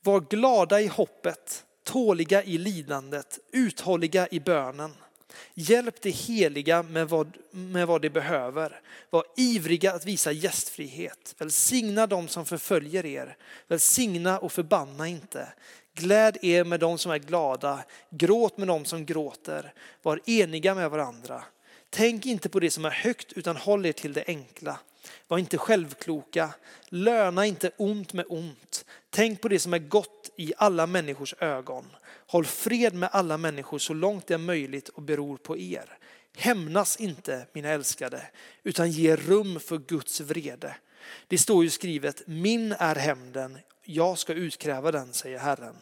Var 0.00 0.20
glada 0.20 0.80
i 0.80 0.86
hoppet, 0.86 1.64
tåliga 1.84 2.42
i 2.42 2.58
lidandet, 2.58 3.38
uthålliga 3.52 4.28
i 4.30 4.40
bönen. 4.40 4.94
Hjälp 5.54 6.00
de 6.00 6.10
heliga 6.10 6.82
med 6.82 7.08
vad, 7.08 7.36
med 7.50 7.86
vad 7.86 8.02
de 8.02 8.08
behöver. 8.10 8.80
Var 9.10 9.24
ivriga 9.36 9.92
att 9.92 10.04
visa 10.04 10.32
gästfrihet. 10.32 11.34
Välsigna 11.38 12.06
dem 12.06 12.28
som 12.28 12.46
förföljer 12.46 13.06
er. 13.06 13.36
Välsigna 13.68 14.38
och 14.38 14.52
förbanna 14.52 15.08
inte. 15.08 15.48
Gläd 15.94 16.38
er 16.42 16.64
med 16.64 16.80
dem 16.80 16.98
som 16.98 17.12
är 17.12 17.18
glada. 17.18 17.84
Gråt 18.10 18.58
med 18.58 18.68
dem 18.68 18.84
som 18.84 19.06
gråter. 19.06 19.72
Var 20.02 20.20
eniga 20.26 20.74
med 20.74 20.90
varandra. 20.90 21.42
Tänk 21.90 22.26
inte 22.26 22.48
på 22.48 22.60
det 22.60 22.70
som 22.70 22.84
är 22.84 22.90
högt 22.90 23.32
utan 23.32 23.56
håll 23.56 23.86
er 23.86 23.92
till 23.92 24.12
det 24.12 24.24
enkla. 24.26 24.78
Var 25.28 25.38
inte 25.38 25.58
självkloka. 25.58 26.54
Löna 26.88 27.46
inte 27.46 27.70
ont 27.76 28.12
med 28.12 28.24
ont. 28.28 28.84
Tänk 29.10 29.40
på 29.40 29.48
det 29.48 29.58
som 29.58 29.74
är 29.74 29.78
gott 29.78 30.17
i 30.38 30.52
alla 30.56 30.86
människors 30.86 31.34
ögon. 31.38 31.84
Håll 32.26 32.44
fred 32.44 32.94
med 32.94 33.08
alla 33.12 33.38
människor 33.38 33.78
så 33.78 33.94
långt 33.94 34.26
det 34.26 34.34
är 34.34 34.38
möjligt 34.38 34.88
och 34.88 35.02
beror 35.02 35.36
på 35.36 35.58
er. 35.58 35.98
Hämnas 36.36 36.96
inte, 36.96 37.46
mina 37.52 37.68
älskade, 37.68 38.22
utan 38.62 38.90
ge 38.90 39.16
rum 39.16 39.60
för 39.60 39.78
Guds 39.78 40.20
vrede. 40.20 40.76
Det 41.28 41.38
står 41.38 41.64
ju 41.64 41.70
skrivet, 41.70 42.22
min 42.26 42.72
är 42.72 42.94
hämnden, 42.94 43.58
jag 43.84 44.18
ska 44.18 44.32
utkräva 44.32 44.92
den, 44.92 45.12
säger 45.12 45.38
Herren. 45.38 45.76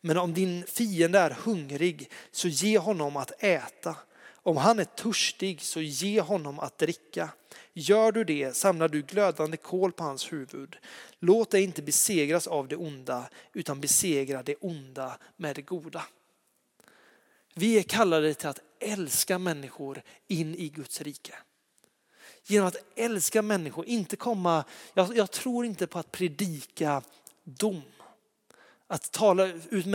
Men 0.00 0.18
om 0.18 0.34
din 0.34 0.64
fiende 0.66 1.18
är 1.18 1.30
hungrig, 1.30 2.10
så 2.30 2.48
ge 2.48 2.78
honom 2.78 3.16
att 3.16 3.42
äta. 3.42 3.96
Om 4.46 4.56
han 4.56 4.78
är 4.78 4.84
törstig, 4.84 5.62
så 5.62 5.80
ge 5.80 6.20
honom 6.20 6.60
att 6.60 6.78
dricka. 6.78 7.30
Gör 7.72 8.12
du 8.12 8.24
det 8.24 8.56
samlar 8.56 8.88
du 8.88 9.02
glödande 9.02 9.56
kol 9.56 9.92
på 9.92 10.04
hans 10.04 10.32
huvud. 10.32 10.76
Låt 11.18 11.50
dig 11.50 11.62
inte 11.62 11.82
besegras 11.82 12.46
av 12.46 12.68
det 12.68 12.76
onda, 12.76 13.28
utan 13.52 13.80
besegra 13.80 14.42
det 14.42 14.56
onda 14.60 15.18
med 15.36 15.56
det 15.56 15.62
goda. 15.62 16.04
Vi 17.54 17.78
är 17.78 17.82
kallade 17.82 18.34
till 18.34 18.48
att 18.48 18.60
älska 18.80 19.38
människor 19.38 20.02
in 20.26 20.54
i 20.54 20.68
Guds 20.68 21.00
rike. 21.00 21.34
Genom 22.46 22.68
att 22.68 22.76
älska 22.96 23.42
människor, 23.42 23.86
inte 23.86 24.16
komma, 24.16 24.64
jag, 24.94 25.16
jag 25.16 25.30
tror 25.30 25.66
inte 25.66 25.86
på 25.86 25.98
att 25.98 26.12
predika 26.12 27.02
dom. 27.44 27.82
Att 28.86 29.12
tala 29.12 29.46
ut 29.46 29.86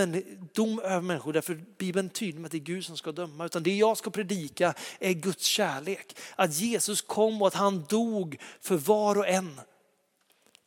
dom 0.53 0.79
över 0.79 1.01
människor, 1.01 1.33
därför 1.33 1.55
Bibeln 1.77 2.07
är 2.07 2.11
tydlig 2.11 2.41
med 2.41 2.45
att 2.45 2.51
det 2.51 2.57
är 2.57 2.59
Gud 2.59 2.85
som 2.85 2.97
ska 2.97 3.11
döma. 3.11 3.45
Utan 3.45 3.63
det 3.63 3.75
jag 3.75 3.97
ska 3.97 4.09
predika 4.09 4.73
är 4.99 5.13
Guds 5.13 5.45
kärlek. 5.45 6.17
Att 6.35 6.53
Jesus 6.53 7.01
kom 7.01 7.41
och 7.41 7.47
att 7.47 7.53
han 7.53 7.85
dog 7.89 8.37
för 8.61 8.77
var 8.77 9.17
och 9.17 9.27
en. 9.27 9.61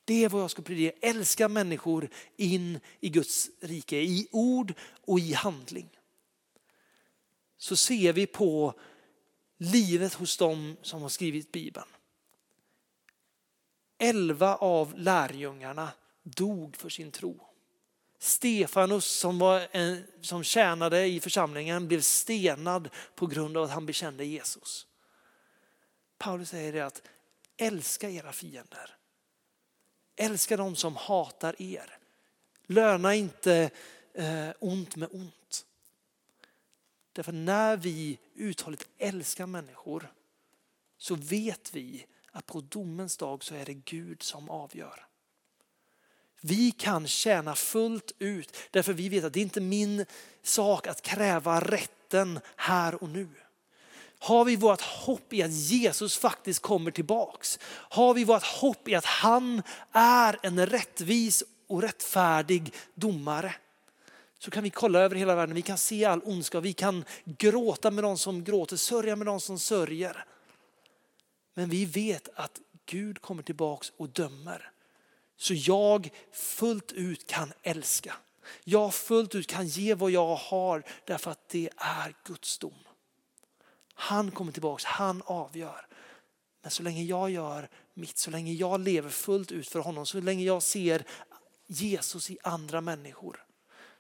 Det 0.05 0.25
är 0.25 0.29
vad 0.29 0.43
jag 0.43 0.51
ska 0.51 0.63
predika. 0.63 1.09
Älska 1.09 1.49
människor 1.49 2.09
in 2.37 2.81
i 3.01 3.09
Guds 3.09 3.51
rike, 3.61 3.97
i 3.97 4.29
ord 4.31 4.75
och 5.05 5.19
i 5.19 5.33
handling. 5.33 5.89
Så 7.59 7.77
ser 7.77 8.13
vi 8.13 8.27
på 8.27 8.75
livet 9.59 10.15
hos 10.15 10.37
dem 10.37 10.77
som 10.83 11.03
har 11.03 11.09
skrivit 11.09 11.53
Bibeln. 11.53 11.87
Elva 13.99 14.57
av 14.57 14.99
lärjungarna 14.99 15.89
dog 16.23 16.77
för 16.77 16.89
sin 16.89 17.11
tro. 17.11 17.52
Stefanus 18.23 19.05
som, 19.07 19.39
var 19.39 19.69
en, 19.73 20.05
som 20.21 20.45
tjänade 20.45 21.07
i 21.07 21.21
församlingen 21.21 21.89
blev 21.89 22.01
stenad 22.01 22.91
på 23.15 23.27
grund 23.27 23.57
av 23.57 23.65
att 23.65 23.71
han 23.71 23.87
bekände 23.87 24.25
Jesus. 24.25 24.87
Paulus 26.19 26.49
säger 26.49 26.73
det 26.73 26.81
att 26.81 27.03
älska 27.57 28.11
era 28.11 28.33
fiender. 28.33 28.97
Älska 30.17 30.57
de 30.57 30.77
som 30.77 30.97
hatar 30.97 31.63
er. 31.63 31.99
Löna 32.67 33.15
inte 33.15 33.71
eh, 34.15 34.51
ont 34.59 34.97
med 34.97 35.09
ont. 35.13 35.67
Därför 37.13 37.33
när 37.33 37.77
vi 37.77 38.19
uthålligt 38.35 38.89
älskar 38.99 39.47
människor 39.47 40.13
så 40.99 41.15
vet 41.15 41.75
vi 41.75 42.07
att 42.31 42.47
på 42.47 42.61
domens 42.61 43.17
dag 43.17 43.45
så 43.45 43.55
är 43.55 43.65
det 43.65 43.75
Gud 43.75 44.23
som 44.23 44.51
avgör. 44.51 45.07
Vi 46.45 46.71
kan 46.71 47.07
tjäna 47.07 47.55
fullt 47.55 48.13
ut 48.19 48.57
därför 48.71 48.93
vi 48.93 49.09
vet 49.09 49.25
att 49.25 49.33
det 49.33 49.41
inte 49.41 49.61
är 49.61 49.63
min 49.63 50.07
sak 50.43 50.87
att 50.87 51.03
kräva 51.03 51.61
rätten 51.61 52.41
här 52.57 53.03
och 53.03 53.09
nu. 53.09 53.29
Har 54.19 54.45
vi 54.45 54.57
vårt 54.57 54.81
hopp 54.81 55.33
i 55.33 55.43
att 55.43 55.53
Jesus 55.53 56.19
faktiskt 56.19 56.63
kommer 56.63 56.91
tillbaks? 56.91 57.59
Har 57.65 58.15
vi 58.15 58.25
vårt 58.25 58.43
hopp 58.43 58.89
i 58.89 58.95
att 58.95 59.05
han 59.05 59.63
är 59.93 60.39
en 60.43 60.67
rättvis 60.67 61.45
och 61.67 61.83
rättfärdig 61.83 62.75
domare? 62.95 63.55
Så 64.39 64.51
kan 64.51 64.63
vi 64.63 64.71
kolla 64.71 65.01
över 65.01 65.17
hela 65.17 65.35
världen, 65.35 65.55
vi 65.55 65.63
kan 65.63 65.79
se 65.79 66.05
all 66.05 66.21
ondska, 66.25 66.61
vi 66.61 66.73
kan 66.73 67.05
gråta 67.25 67.91
med 67.91 68.05
de 68.05 68.19
som 68.19 68.45
gråter, 68.45 68.77
sörja 68.77 69.17
med 69.17 69.27
de 69.27 69.41
som 69.41 69.59
sörjer. 69.59 70.25
Men 71.55 71.69
vi 71.69 71.85
vet 71.85 72.29
att 72.35 72.61
Gud 72.87 73.21
kommer 73.21 73.43
tillbaks 73.43 73.93
och 73.97 74.09
dömer. 74.09 74.71
Så 75.43 75.55
jag 75.55 76.11
fullt 76.33 76.93
ut 76.93 77.27
kan 77.27 77.53
älska. 77.63 78.17
Jag 78.65 78.95
fullt 78.95 79.35
ut 79.35 79.47
kan 79.47 79.67
ge 79.67 79.95
vad 79.95 80.11
jag 80.11 80.37
har 80.37 80.85
därför 81.05 81.31
att 81.31 81.49
det 81.49 81.71
är 81.77 82.15
Guds 82.25 82.59
dom. 82.59 82.79
Han 83.95 84.31
kommer 84.31 84.53
tillbaks, 84.53 84.85
han 84.85 85.23
avgör. 85.23 85.87
Men 86.63 86.71
så 86.71 86.83
länge 86.83 87.03
jag 87.03 87.31
gör 87.31 87.69
mitt, 87.95 88.19
så 88.19 88.31
länge 88.31 88.53
jag 88.53 88.81
lever 88.81 89.11
fullt 89.11 89.53
ut 89.53 89.69
för 89.69 89.79
honom, 89.79 90.07
så 90.07 90.21
länge 90.21 90.45
jag 90.45 90.63
ser 90.63 91.05
Jesus 91.67 92.31
i 92.31 92.39
andra 92.43 92.81
människor, 92.81 93.45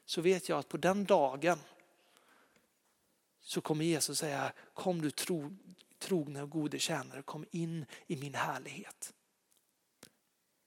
så 0.04 0.20
vet 0.20 0.48
jag 0.48 0.58
att 0.58 0.68
på 0.68 0.76
den 0.76 1.04
dagen 1.04 1.58
så 3.40 3.60
kommer 3.60 3.84
Jesus 3.84 4.18
säga, 4.18 4.52
kom 4.74 5.02
du 5.02 5.10
tro, 5.10 5.56
trogna 5.98 6.42
och 6.42 6.50
gode 6.50 6.78
tjänare, 6.78 7.22
kom 7.22 7.46
in 7.50 7.86
i 8.06 8.16
min 8.16 8.34
härlighet. 8.34 9.12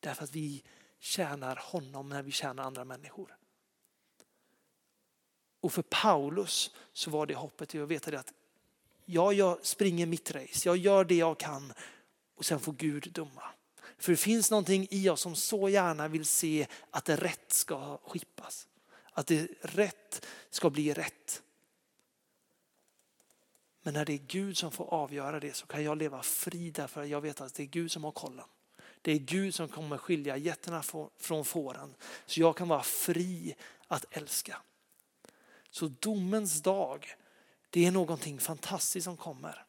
Därför 0.06 0.24
att 0.24 0.36
vi 0.36 0.64
tjänar 1.00 1.56
honom 1.64 2.10
när 2.10 2.24
vi 2.24 2.32
tjänar 2.32 2.64
andra 2.64 2.86
människor. 2.86 3.38
Och 5.60 5.74
för 5.74 5.82
Paulus 5.82 6.72
så 6.94 7.12
var 7.12 7.26
det 7.26 7.36
hoppet 7.36 7.76
att 7.76 7.88
veta 7.88 8.20
att 8.20 8.34
ja, 9.06 9.34
jag 9.34 9.66
springer 9.66 10.06
mitt 10.06 10.32
race, 10.32 10.70
jag 10.70 10.78
gör 10.78 11.06
det 11.06 11.16
jag 11.16 11.40
kan 11.40 11.74
och 12.36 12.46
sen 12.46 12.60
får 12.60 12.74
Gud 12.74 13.12
döma. 13.12 13.44
För 13.98 14.12
det 14.12 14.18
finns 14.18 14.52
någonting 14.52 14.88
i 14.90 15.10
oss 15.10 15.22
som 15.22 15.36
så 15.36 15.70
gärna 15.70 16.08
vill 16.08 16.26
se 16.26 16.68
att 16.90 17.06
det 17.06 17.16
rätt 17.16 17.52
ska 17.52 17.98
skippas. 17.98 18.68
Att 19.12 19.28
det 19.28 19.48
rätt 19.62 20.26
ska 20.50 20.70
bli 20.70 20.94
rätt. 20.94 21.42
Men 23.82 23.94
när 23.94 24.06
det 24.06 24.14
är 24.14 24.28
Gud 24.28 24.58
som 24.58 24.72
får 24.72 24.86
avgöra 24.86 25.40
det 25.40 25.56
så 25.56 25.68
kan 25.68 25.84
jag 25.84 25.98
leva 25.98 26.24
fri 26.24 26.72
därför 26.72 27.02
att 27.02 27.10
jag 27.10 27.22
vet 27.22 27.42
att 27.42 27.54
det 27.54 27.64
är 27.64 27.68
Gud 27.68 27.92
som 27.92 28.04
har 28.04 28.12
kollen. 28.12 28.46
Det 29.06 29.12
är 29.12 29.18
Gud 29.18 29.56
som 29.56 29.68
kommer 29.68 29.98
skilja 29.98 30.38
getterna 30.38 30.84
från 31.18 31.46
fåren. 31.46 31.96
Så 32.26 32.40
jag 32.40 32.58
kan 32.58 32.68
vara 32.68 32.84
fri 32.84 33.56
att 33.88 34.06
älska. 34.12 34.62
Så 35.70 35.88
domens 35.88 36.62
dag, 36.62 37.16
det 37.70 37.86
är 37.86 37.92
någonting 37.92 38.40
fantastiskt 38.40 39.04
som 39.04 39.18
kommer. 39.18 39.66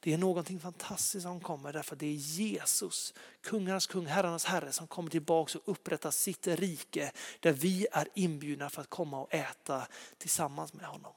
Det 0.00 0.12
är 0.12 0.18
någonting 0.18 0.60
fantastiskt 0.60 1.22
som 1.22 1.40
kommer 1.40 1.72
därför 1.72 1.94
att 1.94 2.00
det 2.00 2.06
är 2.06 2.12
Jesus, 2.12 3.14
kungarnas 3.40 3.86
kung, 3.86 4.06
herrarnas 4.06 4.44
herre 4.44 4.72
som 4.72 4.86
kommer 4.86 5.10
tillbaka 5.10 5.58
och 5.58 5.72
upprättar 5.72 6.10
sitt 6.10 6.46
rike 6.46 7.12
där 7.40 7.52
vi 7.52 7.86
är 7.92 8.08
inbjudna 8.14 8.70
för 8.70 8.82
att 8.82 8.90
komma 8.90 9.20
och 9.20 9.34
äta 9.34 9.88
tillsammans 10.18 10.72
med 10.72 10.86
honom. 10.86 11.12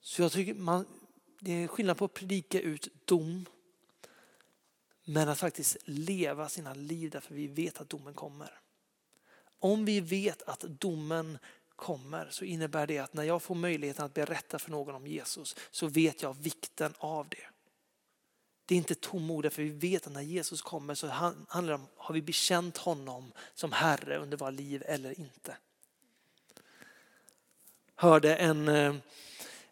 Så 0.00 0.22
jag 0.22 0.32
tycker 0.32 0.54
man, 0.54 0.86
det 1.40 1.52
är 1.52 1.68
skillnad 1.68 1.98
på 1.98 2.04
att 2.04 2.14
predika 2.14 2.60
ut 2.60 2.88
dom 3.04 3.46
men 5.10 5.28
att 5.28 5.38
faktiskt 5.38 5.76
leva 5.84 6.48
sina 6.48 6.74
liv 6.74 7.10
därför 7.10 7.34
vi 7.34 7.46
vet 7.46 7.80
att 7.80 7.88
domen 7.88 8.14
kommer. 8.14 8.60
Om 9.58 9.84
vi 9.84 10.00
vet 10.00 10.42
att 10.42 10.60
domen 10.60 11.38
kommer 11.76 12.28
så 12.30 12.44
innebär 12.44 12.86
det 12.86 12.98
att 12.98 13.14
när 13.14 13.22
jag 13.22 13.42
får 13.42 13.54
möjligheten 13.54 14.04
att 14.04 14.14
berätta 14.14 14.58
för 14.58 14.70
någon 14.70 14.94
om 14.94 15.06
Jesus 15.06 15.56
så 15.70 15.86
vet 15.86 16.22
jag 16.22 16.36
vikten 16.36 16.94
av 16.98 17.28
det. 17.28 17.46
Det 18.66 18.74
är 18.74 18.76
inte 18.76 18.94
tomord 18.94 19.52
för 19.52 19.62
vi 19.62 19.70
vet 19.70 20.06
att 20.06 20.12
när 20.12 20.20
Jesus 20.20 20.62
kommer 20.62 20.94
så 20.94 21.06
handlar 21.06 21.68
det 21.68 21.74
om, 21.74 21.86
har 21.96 22.14
vi 22.14 22.22
bekänt 22.22 22.76
honom 22.76 23.32
som 23.54 23.72
Herre 23.72 24.18
under 24.18 24.36
våra 24.36 24.50
liv 24.50 24.82
eller 24.86 25.20
inte? 25.20 25.56
Hörde 27.94 28.36
en 28.36 28.68
eh, 28.68 28.94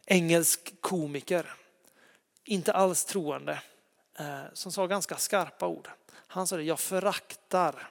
engelsk 0.07 0.81
komiker, 0.81 1.55
inte 2.45 2.73
alls 2.73 3.05
troende, 3.05 3.63
Eh, 4.19 4.45
som 4.53 4.73
sa 4.73 4.87
ganska 4.87 5.17
skarpa 5.17 5.67
ord. 5.67 5.91
Han 6.11 6.47
sa 6.47 6.57
det, 6.57 6.63
jag 6.63 6.81
föraktar 6.81 7.91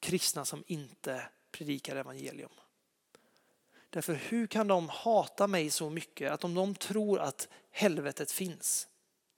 kristna 0.00 0.44
som 0.44 0.64
inte 0.66 1.28
predikar 1.50 1.96
evangelium. 1.96 2.50
Därför 3.90 4.14
hur 4.14 4.46
kan 4.46 4.68
de 4.68 4.88
hata 4.88 5.46
mig 5.46 5.70
så 5.70 5.90
mycket 5.90 6.32
att 6.32 6.44
om 6.44 6.54
de 6.54 6.74
tror 6.74 7.20
att 7.20 7.48
helvetet 7.70 8.32
finns 8.32 8.88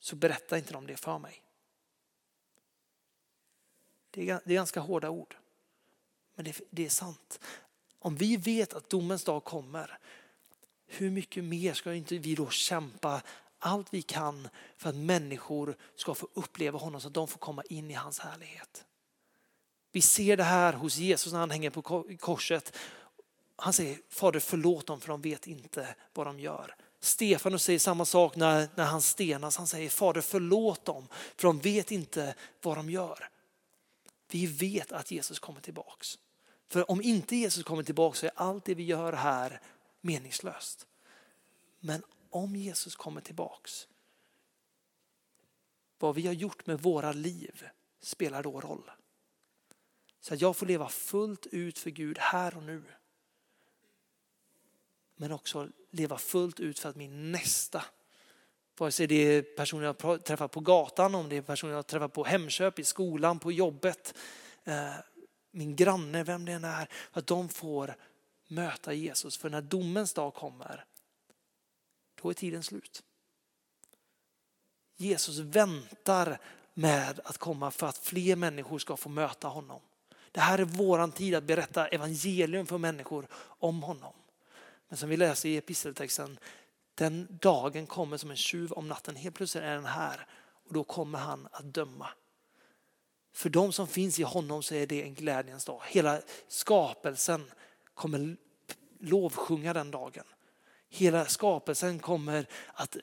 så 0.00 0.16
berättar 0.16 0.56
inte 0.56 0.72
de 0.72 0.86
det 0.86 0.96
för 0.96 1.18
mig. 1.18 1.42
Det 4.10 4.30
är, 4.30 4.40
ganska 4.44 4.80
hårda 4.80 5.10
ord. 5.10 5.36
Men 6.34 6.52
det 6.70 6.84
är 6.84 6.90
sant. 6.90 7.40
Om 7.98 8.16
vi 8.16 8.36
vet 8.36 8.74
att 8.74 8.90
domens 8.90 9.24
dag 9.24 9.44
kommer, 9.44 9.98
hur 10.86 11.10
mycket 11.10 11.44
mer 11.44 11.74
ska 11.74 11.94
inte 11.94 12.18
vi 12.18 12.34
då 12.34 12.50
kämpa 12.50 13.22
allt 13.58 13.94
vi 13.94 14.02
kan 14.02 14.48
för 14.76 14.88
att 14.88 14.96
människor 14.96 15.76
ska 15.96 16.14
få 16.14 16.28
uppleva 16.34 16.78
honom 16.78 17.00
så 17.00 17.08
att 17.08 17.14
de 17.14 17.28
får 17.28 17.38
komma 17.38 17.62
in 17.62 17.90
i 17.90 17.94
hans 17.94 18.18
härlighet. 18.18 18.84
Vi 19.92 20.00
ser 20.00 20.36
det 20.36 20.44
här 20.44 20.72
hos 20.72 20.96
Jesus 20.96 21.32
när 21.32 21.40
han 21.40 21.50
hänger 21.50 21.70
på 21.70 21.82
korset. 22.18 22.76
Han 23.56 23.72
säger 23.72 23.98
Fader 24.08 24.40
förlåt 24.40 24.86
dem 24.86 25.00
för 25.00 25.08
de 25.08 25.20
vet 25.20 25.46
inte 25.46 25.94
vad 26.14 26.26
de 26.26 26.40
gör. 26.40 26.74
Stefanus 27.00 27.62
säger 27.62 27.78
samma 27.78 28.04
sak 28.04 28.36
när, 28.36 28.68
när 28.74 28.84
han 28.84 29.02
stenas. 29.02 29.56
Han 29.56 29.66
säger 29.66 29.90
Fader 29.90 30.20
förlåt 30.20 30.84
dem 30.84 31.08
för 31.36 31.48
de 31.48 31.58
vet 31.58 31.90
inte 31.90 32.34
vad 32.62 32.76
de 32.76 32.90
gör. 32.90 33.28
Vi 34.30 34.46
vet 34.46 34.92
att 34.92 35.10
Jesus 35.10 35.38
kommer 35.38 35.60
tillbaks. 35.60 36.18
För 36.68 36.90
om 36.90 37.02
inte 37.02 37.36
Jesus 37.36 37.64
kommer 37.64 37.82
tillbaks 37.82 38.18
så 38.18 38.26
är 38.26 38.32
allt 38.34 38.64
det 38.64 38.74
vi 38.74 38.82
gör 38.82 39.12
här 39.12 39.60
meningslöst. 40.00 40.86
Men 41.80 42.02
om 42.30 42.56
Jesus 42.56 42.96
kommer 42.96 43.20
tillbaks, 43.20 43.88
vad 45.98 46.14
vi 46.14 46.26
har 46.26 46.34
gjort 46.34 46.66
med 46.66 46.80
våra 46.80 47.12
liv 47.12 47.68
spelar 48.00 48.42
då 48.42 48.60
roll. 48.60 48.90
Så 50.20 50.34
att 50.34 50.40
jag 50.40 50.56
får 50.56 50.66
leva 50.66 50.88
fullt 50.88 51.46
ut 51.46 51.78
för 51.78 51.90
Gud 51.90 52.18
här 52.18 52.56
och 52.56 52.62
nu. 52.62 52.82
Men 55.16 55.32
också 55.32 55.68
leva 55.90 56.18
fullt 56.18 56.60
ut 56.60 56.78
för 56.78 56.88
att 56.88 56.96
min 56.96 57.32
nästa, 57.32 57.84
vare 58.78 58.92
sig 58.92 59.06
det 59.06 59.14
är 59.14 59.42
personer 59.42 59.84
jag 59.84 60.24
träffar 60.24 60.48
på 60.48 60.60
gatan, 60.60 61.14
om 61.14 61.28
det 61.28 61.36
är 61.36 61.42
personer 61.42 61.72
jag 61.72 61.86
träffar 61.86 62.08
på 62.08 62.24
Hemköp, 62.24 62.78
i 62.78 62.84
skolan, 62.84 63.38
på 63.38 63.52
jobbet, 63.52 64.14
eh, 64.64 64.94
min 65.50 65.76
granne, 65.76 66.24
vem 66.24 66.44
det 66.44 66.52
än 66.52 66.64
är, 66.64 66.88
att 67.10 67.26
de 67.26 67.48
får 67.48 67.96
möta 68.48 68.92
Jesus. 68.92 69.36
För 69.36 69.50
när 69.50 69.62
domens 69.62 70.12
dag 70.12 70.34
kommer, 70.34 70.84
då 72.22 72.30
är 72.30 72.34
tiden 72.34 72.62
slut. 72.62 73.02
Jesus 74.96 75.38
väntar 75.38 76.38
med 76.74 77.20
att 77.24 77.38
komma 77.38 77.70
för 77.70 77.86
att 77.86 77.98
fler 77.98 78.36
människor 78.36 78.78
ska 78.78 78.96
få 78.96 79.08
möta 79.08 79.48
honom. 79.48 79.80
Det 80.32 80.40
här 80.40 80.58
är 80.58 80.64
våran 80.64 81.12
tid 81.12 81.34
att 81.34 81.44
berätta 81.44 81.88
evangelium 81.88 82.66
för 82.66 82.78
människor 82.78 83.26
om 83.38 83.82
honom. 83.82 84.12
Men 84.88 84.96
som 84.96 85.08
vi 85.08 85.16
läser 85.16 85.48
i 85.48 85.56
episteltexten, 85.56 86.38
den 86.94 87.38
dagen 87.40 87.86
kommer 87.86 88.16
som 88.16 88.30
en 88.30 88.36
tjuv 88.36 88.72
om 88.72 88.88
natten. 88.88 89.16
Helt 89.16 89.34
plötsligt 89.34 89.64
är 89.64 89.74
den 89.74 89.84
här 89.84 90.26
och 90.68 90.74
då 90.74 90.84
kommer 90.84 91.18
han 91.18 91.48
att 91.52 91.74
döma. 91.74 92.08
För 93.32 93.50
de 93.50 93.72
som 93.72 93.86
finns 93.86 94.18
i 94.18 94.22
honom 94.22 94.62
så 94.62 94.74
är 94.74 94.86
det 94.86 95.02
en 95.02 95.14
glädjens 95.14 95.64
dag. 95.64 95.82
Hela 95.86 96.20
skapelsen 96.48 97.50
kommer 97.94 98.36
lovsjunga 99.00 99.72
den 99.72 99.90
dagen. 99.90 100.24
Hela 100.88 101.26
skapelsen 101.26 101.98
kommer 101.98 102.46
att 102.74 102.96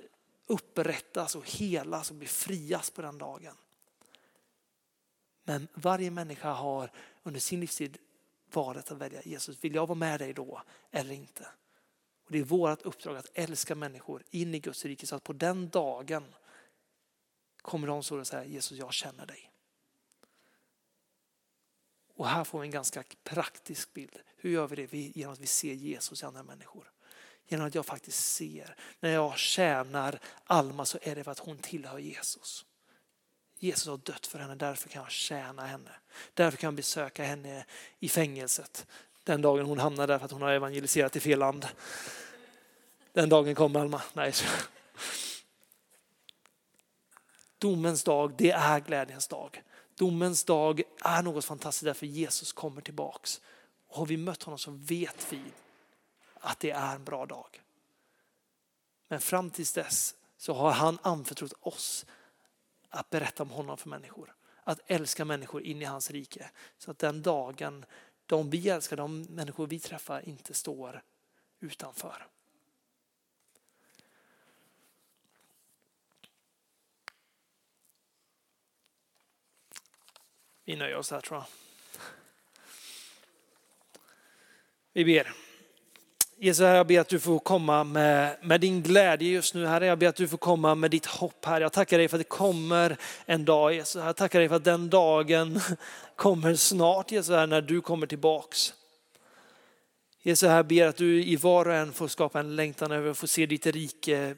upprättas 0.45 1.35
och 1.35 1.49
helas 1.49 2.11
och 2.11 2.15
befrias 2.15 2.89
på 2.89 3.01
den 3.01 3.17
dagen. 3.17 3.55
Men 5.43 5.67
varje 5.73 6.11
människa 6.11 6.51
har 6.51 6.91
under 7.23 7.39
sin 7.39 7.59
livstid 7.59 7.97
valet 8.51 8.91
att 8.91 8.97
välja 8.97 9.21
Jesus. 9.23 9.63
Vill 9.63 9.75
jag 9.75 9.87
vara 9.87 9.97
med 9.97 10.19
dig 10.19 10.33
då 10.33 10.61
eller 10.91 11.13
inte? 11.13 11.47
Och 12.25 12.31
Det 12.31 12.39
är 12.39 12.43
vårt 12.43 12.81
uppdrag 12.81 13.17
att 13.17 13.31
älska 13.33 13.75
människor 13.75 14.23
in 14.29 14.55
i 14.55 14.59
Guds 14.59 14.85
rike 14.85 15.07
så 15.07 15.15
att 15.15 15.23
på 15.23 15.33
den 15.33 15.69
dagen 15.69 16.23
kommer 17.61 17.87
de 17.87 18.03
så 18.03 18.19
att 18.19 18.27
säga 18.27 18.45
Jesus 18.45 18.77
jag 18.77 18.93
känner 18.93 19.25
dig. 19.25 19.51
Och 22.15 22.27
här 22.27 22.43
får 22.43 22.59
vi 22.59 22.67
en 22.67 22.71
ganska 22.71 23.03
praktisk 23.23 23.93
bild. 23.93 24.19
Hur 24.35 24.49
gör 24.49 24.67
vi 24.67 24.75
det? 24.75 24.97
Genom 24.97 25.33
att 25.33 25.39
vi 25.39 25.47
ser 25.47 25.73
Jesus 25.73 26.23
i 26.23 26.25
andra 26.25 26.43
människor. 26.43 26.91
Genom 27.47 27.67
att 27.67 27.75
jag 27.75 27.85
faktiskt 27.85 28.33
ser, 28.33 28.75
när 28.99 29.13
jag 29.13 29.37
tjänar 29.37 30.19
Alma 30.43 30.85
så 30.85 30.97
är 31.01 31.15
det 31.15 31.23
för 31.23 31.31
att 31.31 31.39
hon 31.39 31.57
tillhör 31.57 31.97
Jesus. 31.99 32.65
Jesus 33.59 33.87
har 33.87 33.97
dött 33.97 34.27
för 34.27 34.39
henne, 34.39 34.55
därför 34.55 34.89
kan 34.89 35.01
jag 35.01 35.11
tjäna 35.11 35.65
henne. 35.65 35.91
Därför 36.33 36.57
kan 36.57 36.67
jag 36.67 36.73
besöka 36.73 37.23
henne 37.23 37.65
i 37.99 38.09
fängelset. 38.09 38.87
Den 39.23 39.41
dagen 39.41 39.65
hon 39.65 39.79
hamnar 39.79 40.07
där 40.07 40.17
för 40.17 40.25
att 40.25 40.31
hon 40.31 40.41
har 40.41 40.51
evangeliserat 40.51 41.15
i 41.15 41.19
fel 41.19 41.39
land. 41.39 41.67
Den 43.13 43.29
dagen 43.29 43.55
kommer 43.55 43.79
Alma. 43.79 44.01
Nej. 44.13 44.33
Domens 47.57 48.03
dag, 48.03 48.33
det 48.37 48.51
är 48.51 48.79
glädjens 48.79 49.27
dag. 49.27 49.63
Domens 49.95 50.43
dag 50.43 50.81
är 51.03 51.21
något 51.21 51.45
fantastiskt 51.45 51.85
därför 51.85 52.05
Jesus 52.05 52.53
kommer 52.53 52.81
tillbaks. 52.81 53.41
Och 53.87 53.97
har 53.97 54.05
vi 54.05 54.17
mött 54.17 54.43
honom 54.43 54.57
så 54.57 54.71
vet 54.71 55.27
vi 55.29 55.41
att 56.43 56.59
det 56.59 56.71
är 56.71 56.95
en 56.95 57.03
bra 57.03 57.25
dag. 57.25 57.63
Men 59.07 59.21
fram 59.21 59.49
tills 59.49 59.73
dess 59.73 60.15
så 60.37 60.53
har 60.53 60.71
han 60.71 60.99
anförtrott 61.01 61.53
oss 61.59 62.05
att 62.89 63.09
berätta 63.09 63.43
om 63.43 63.49
honom 63.49 63.77
för 63.77 63.89
människor. 63.89 64.35
Att 64.63 64.79
älska 64.87 65.25
människor 65.25 65.61
in 65.61 65.81
i 65.81 65.85
hans 65.85 66.11
rike. 66.11 66.49
Så 66.77 66.91
att 66.91 66.99
den 66.99 67.21
dagen 67.21 67.85
de 68.25 68.49
vi 68.49 68.69
älskar, 68.69 68.97
de 68.97 69.21
människor 69.21 69.67
vi 69.67 69.79
träffar 69.79 70.29
inte 70.29 70.53
står 70.53 71.03
utanför. 71.59 72.27
Vi 80.63 80.75
nöjer 80.75 80.95
oss 80.95 81.11
här 81.11 81.21
tror 81.21 81.39
jag. 81.39 81.47
Vi 84.93 85.05
ber. 85.05 85.42
Jesus, 86.39 86.63
jag 86.63 86.87
ber 86.87 86.99
att 86.99 87.07
du 87.07 87.19
får 87.19 87.39
komma 87.39 87.83
med, 87.83 88.37
med 88.41 88.61
din 88.61 88.81
glädje 88.81 89.29
just 89.29 89.53
nu. 89.53 89.65
Herre, 89.65 89.85
jag 89.85 89.99
ber 89.99 90.07
att 90.07 90.15
du 90.15 90.27
får 90.27 90.37
komma 90.37 90.75
med 90.75 90.91
ditt 90.91 91.05
hopp 91.05 91.45
här. 91.45 91.61
Jag 91.61 91.73
tackar 91.73 91.97
dig 91.97 92.07
för 92.07 92.17
att 92.17 92.19
det 92.19 92.29
kommer 92.29 92.97
en 93.25 93.45
dag 93.45 93.73
Jesus. 93.73 94.03
Jag 94.03 94.15
tackar 94.15 94.39
dig 94.39 94.49
för 94.49 94.55
att 94.55 94.63
den 94.63 94.89
dagen 94.89 95.59
kommer 96.15 96.55
snart 96.55 97.11
Jesus, 97.11 97.35
här, 97.35 97.47
när 97.47 97.61
du 97.61 97.81
kommer 97.81 98.07
tillbaks. 98.07 98.73
Jesus, 100.21 100.49
jag 100.49 100.67
ber 100.67 100.87
att 100.87 100.97
du 100.97 101.23
i 101.23 101.35
var 101.35 101.67
och 101.67 101.73
en 101.73 101.93
får 101.93 102.07
skapa 102.07 102.39
en 102.39 102.55
längtan 102.55 102.91
över 102.91 103.11
att 103.11 103.17
få 103.17 103.27
se 103.27 103.45
ditt 103.45 103.65
rike 103.65 104.35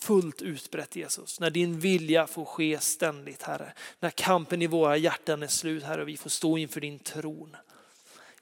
fullt 0.00 0.42
utbrett 0.42 0.96
Jesus. 0.96 1.40
När 1.40 1.50
din 1.50 1.80
vilja 1.80 2.26
får 2.26 2.44
ske 2.44 2.78
ständigt 2.80 3.42
Herre. 3.42 3.72
När 4.00 4.10
kampen 4.10 4.62
i 4.62 4.66
våra 4.66 4.96
hjärtan 4.96 5.42
är 5.42 5.46
slut 5.46 5.84
Herre 5.84 6.02
och 6.02 6.08
vi 6.08 6.16
får 6.16 6.30
stå 6.30 6.58
inför 6.58 6.80
din 6.80 6.98
tron. 6.98 7.56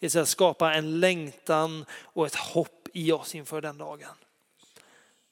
Jesus, 0.01 0.29
skapa 0.29 0.75
en 0.75 1.01
längtan 1.01 1.85
och 1.90 2.27
ett 2.27 2.35
hopp 2.35 2.76
i 2.96 3.12
oss 3.12 3.35
inför 3.35 3.61
den 3.61 3.78
dagen. 3.78 4.14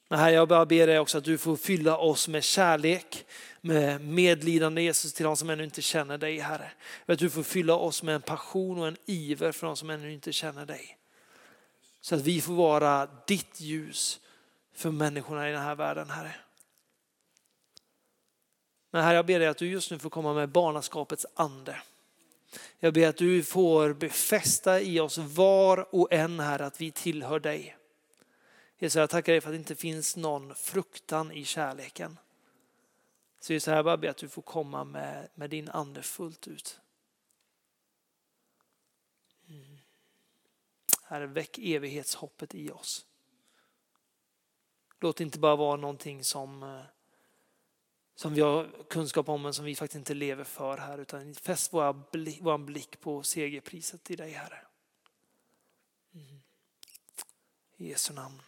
Men 0.07 0.19
här 0.19 0.29
jag 0.29 0.47
bara 0.47 0.65
ber 0.65 0.87
dig 0.87 0.99
också 0.99 1.17
att 1.17 1.23
du 1.23 1.37
får 1.37 1.55
fylla 1.55 1.97
oss 1.97 2.27
med 2.27 2.43
kärlek, 2.43 3.25
med 3.61 4.01
medlidande 4.01 4.81
Jesus 4.81 5.13
till 5.13 5.25
de 5.25 5.37
som 5.37 5.49
ännu 5.49 5.63
inte 5.63 5.81
känner 5.81 6.17
dig 6.17 6.39
Herre. 6.39 6.71
Att 7.05 7.19
du 7.19 7.29
får 7.29 7.43
fylla 7.43 7.75
oss 7.75 8.03
med 8.03 8.15
en 8.15 8.21
passion 8.21 8.79
och 8.79 8.87
en 8.87 8.97
iver 9.05 9.51
för 9.51 9.67
de 9.67 9.75
som 9.75 9.89
ännu 9.89 10.13
inte 10.13 10.33
känner 10.33 10.65
dig. 10.65 10.97
Så 12.01 12.15
att 12.15 12.21
vi 12.21 12.41
får 12.41 12.53
vara 12.53 13.07
ditt 13.27 13.59
ljus 13.59 14.19
för 14.73 14.91
människorna 14.91 15.49
i 15.49 15.51
den 15.51 15.61
här 15.61 15.75
världen 15.75 16.09
Herre. 16.09 16.35
Men 18.91 19.03
Herre 19.03 19.15
jag 19.15 19.25
ber 19.25 19.39
dig 19.39 19.47
att 19.47 19.57
du 19.57 19.67
just 19.67 19.91
nu 19.91 19.99
får 19.99 20.09
komma 20.09 20.33
med 20.33 20.49
barnaskapets 20.49 21.25
ande. 21.35 21.81
Jag 22.79 22.93
ber 22.93 23.07
att 23.07 23.17
du 23.17 23.43
får 23.43 23.93
befästa 23.93 24.81
i 24.81 24.99
oss 24.99 25.17
var 25.17 25.95
och 25.95 26.13
en 26.13 26.39
här 26.39 26.61
att 26.61 26.81
vi 26.81 26.91
tillhör 26.91 27.39
dig. 27.39 27.77
Jesus, 28.77 28.95
jag 28.95 29.09
tackar 29.09 29.33
dig 29.33 29.41
för 29.41 29.49
att 29.49 29.53
det 29.53 29.57
inte 29.57 29.75
finns 29.75 30.15
någon 30.15 30.55
fruktan 30.55 31.31
i 31.31 31.45
kärleken. 31.45 32.19
Så 33.39 33.53
Jesus, 33.53 33.67
jag 33.67 33.85
bara 33.85 33.97
ber 33.97 34.09
att 34.09 34.17
du 34.17 34.29
får 34.29 34.41
komma 34.41 34.83
med, 34.83 35.29
med 35.35 35.49
din 35.49 35.69
ande 35.69 36.01
fullt 36.01 36.47
ut. 36.47 36.79
Mm. 39.49 39.77
Herre, 41.03 41.27
väck 41.27 41.57
evighetshoppet 41.57 42.55
i 42.55 42.71
oss. 42.71 43.05
Låt 44.99 45.17
det 45.17 45.23
inte 45.23 45.39
bara 45.39 45.55
vara 45.55 45.75
någonting 45.75 46.23
som 46.23 46.63
eh, 46.63 46.81
som 48.15 48.33
vi 48.33 48.41
har 48.41 48.67
kunskap 48.89 49.29
om 49.29 49.41
men 49.41 49.53
som 49.53 49.65
vi 49.65 49.75
faktiskt 49.75 49.95
inte 49.95 50.13
lever 50.13 50.43
för 50.43 50.77
här 50.77 50.97
utan 50.97 51.33
fäst 51.33 51.73
vår 51.73 52.11
blick, 52.11 52.39
vår 52.41 52.57
blick 52.57 53.01
på 53.01 53.23
segerpriset 53.23 54.11
i 54.11 54.15
dig 54.15 54.31
Herre. 54.31 54.57
Mm. 56.13 56.41
I 57.77 57.89
Jesu 57.89 58.13
namn. 58.13 58.41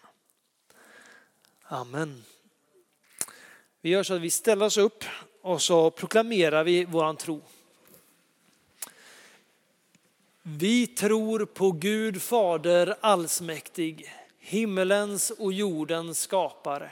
Amen. 1.63 2.23
Vi 3.81 3.89
gör 3.89 4.03
så 4.03 4.13
att 4.13 4.21
vi 4.21 4.29
ställer 4.29 4.65
oss 4.65 4.77
upp 4.77 5.03
och 5.41 5.61
så 5.61 5.91
proklamerar 5.91 6.63
vi 6.63 6.85
våran 6.85 7.17
tro. 7.17 7.41
Vi 10.41 10.87
tror 10.87 11.45
på 11.45 11.71
Gud 11.71 12.21
Fader 12.21 12.95
allsmäktig, 13.01 14.13
himmelens 14.39 15.31
och 15.31 15.53
jordens 15.53 16.19
skapare 16.19 16.91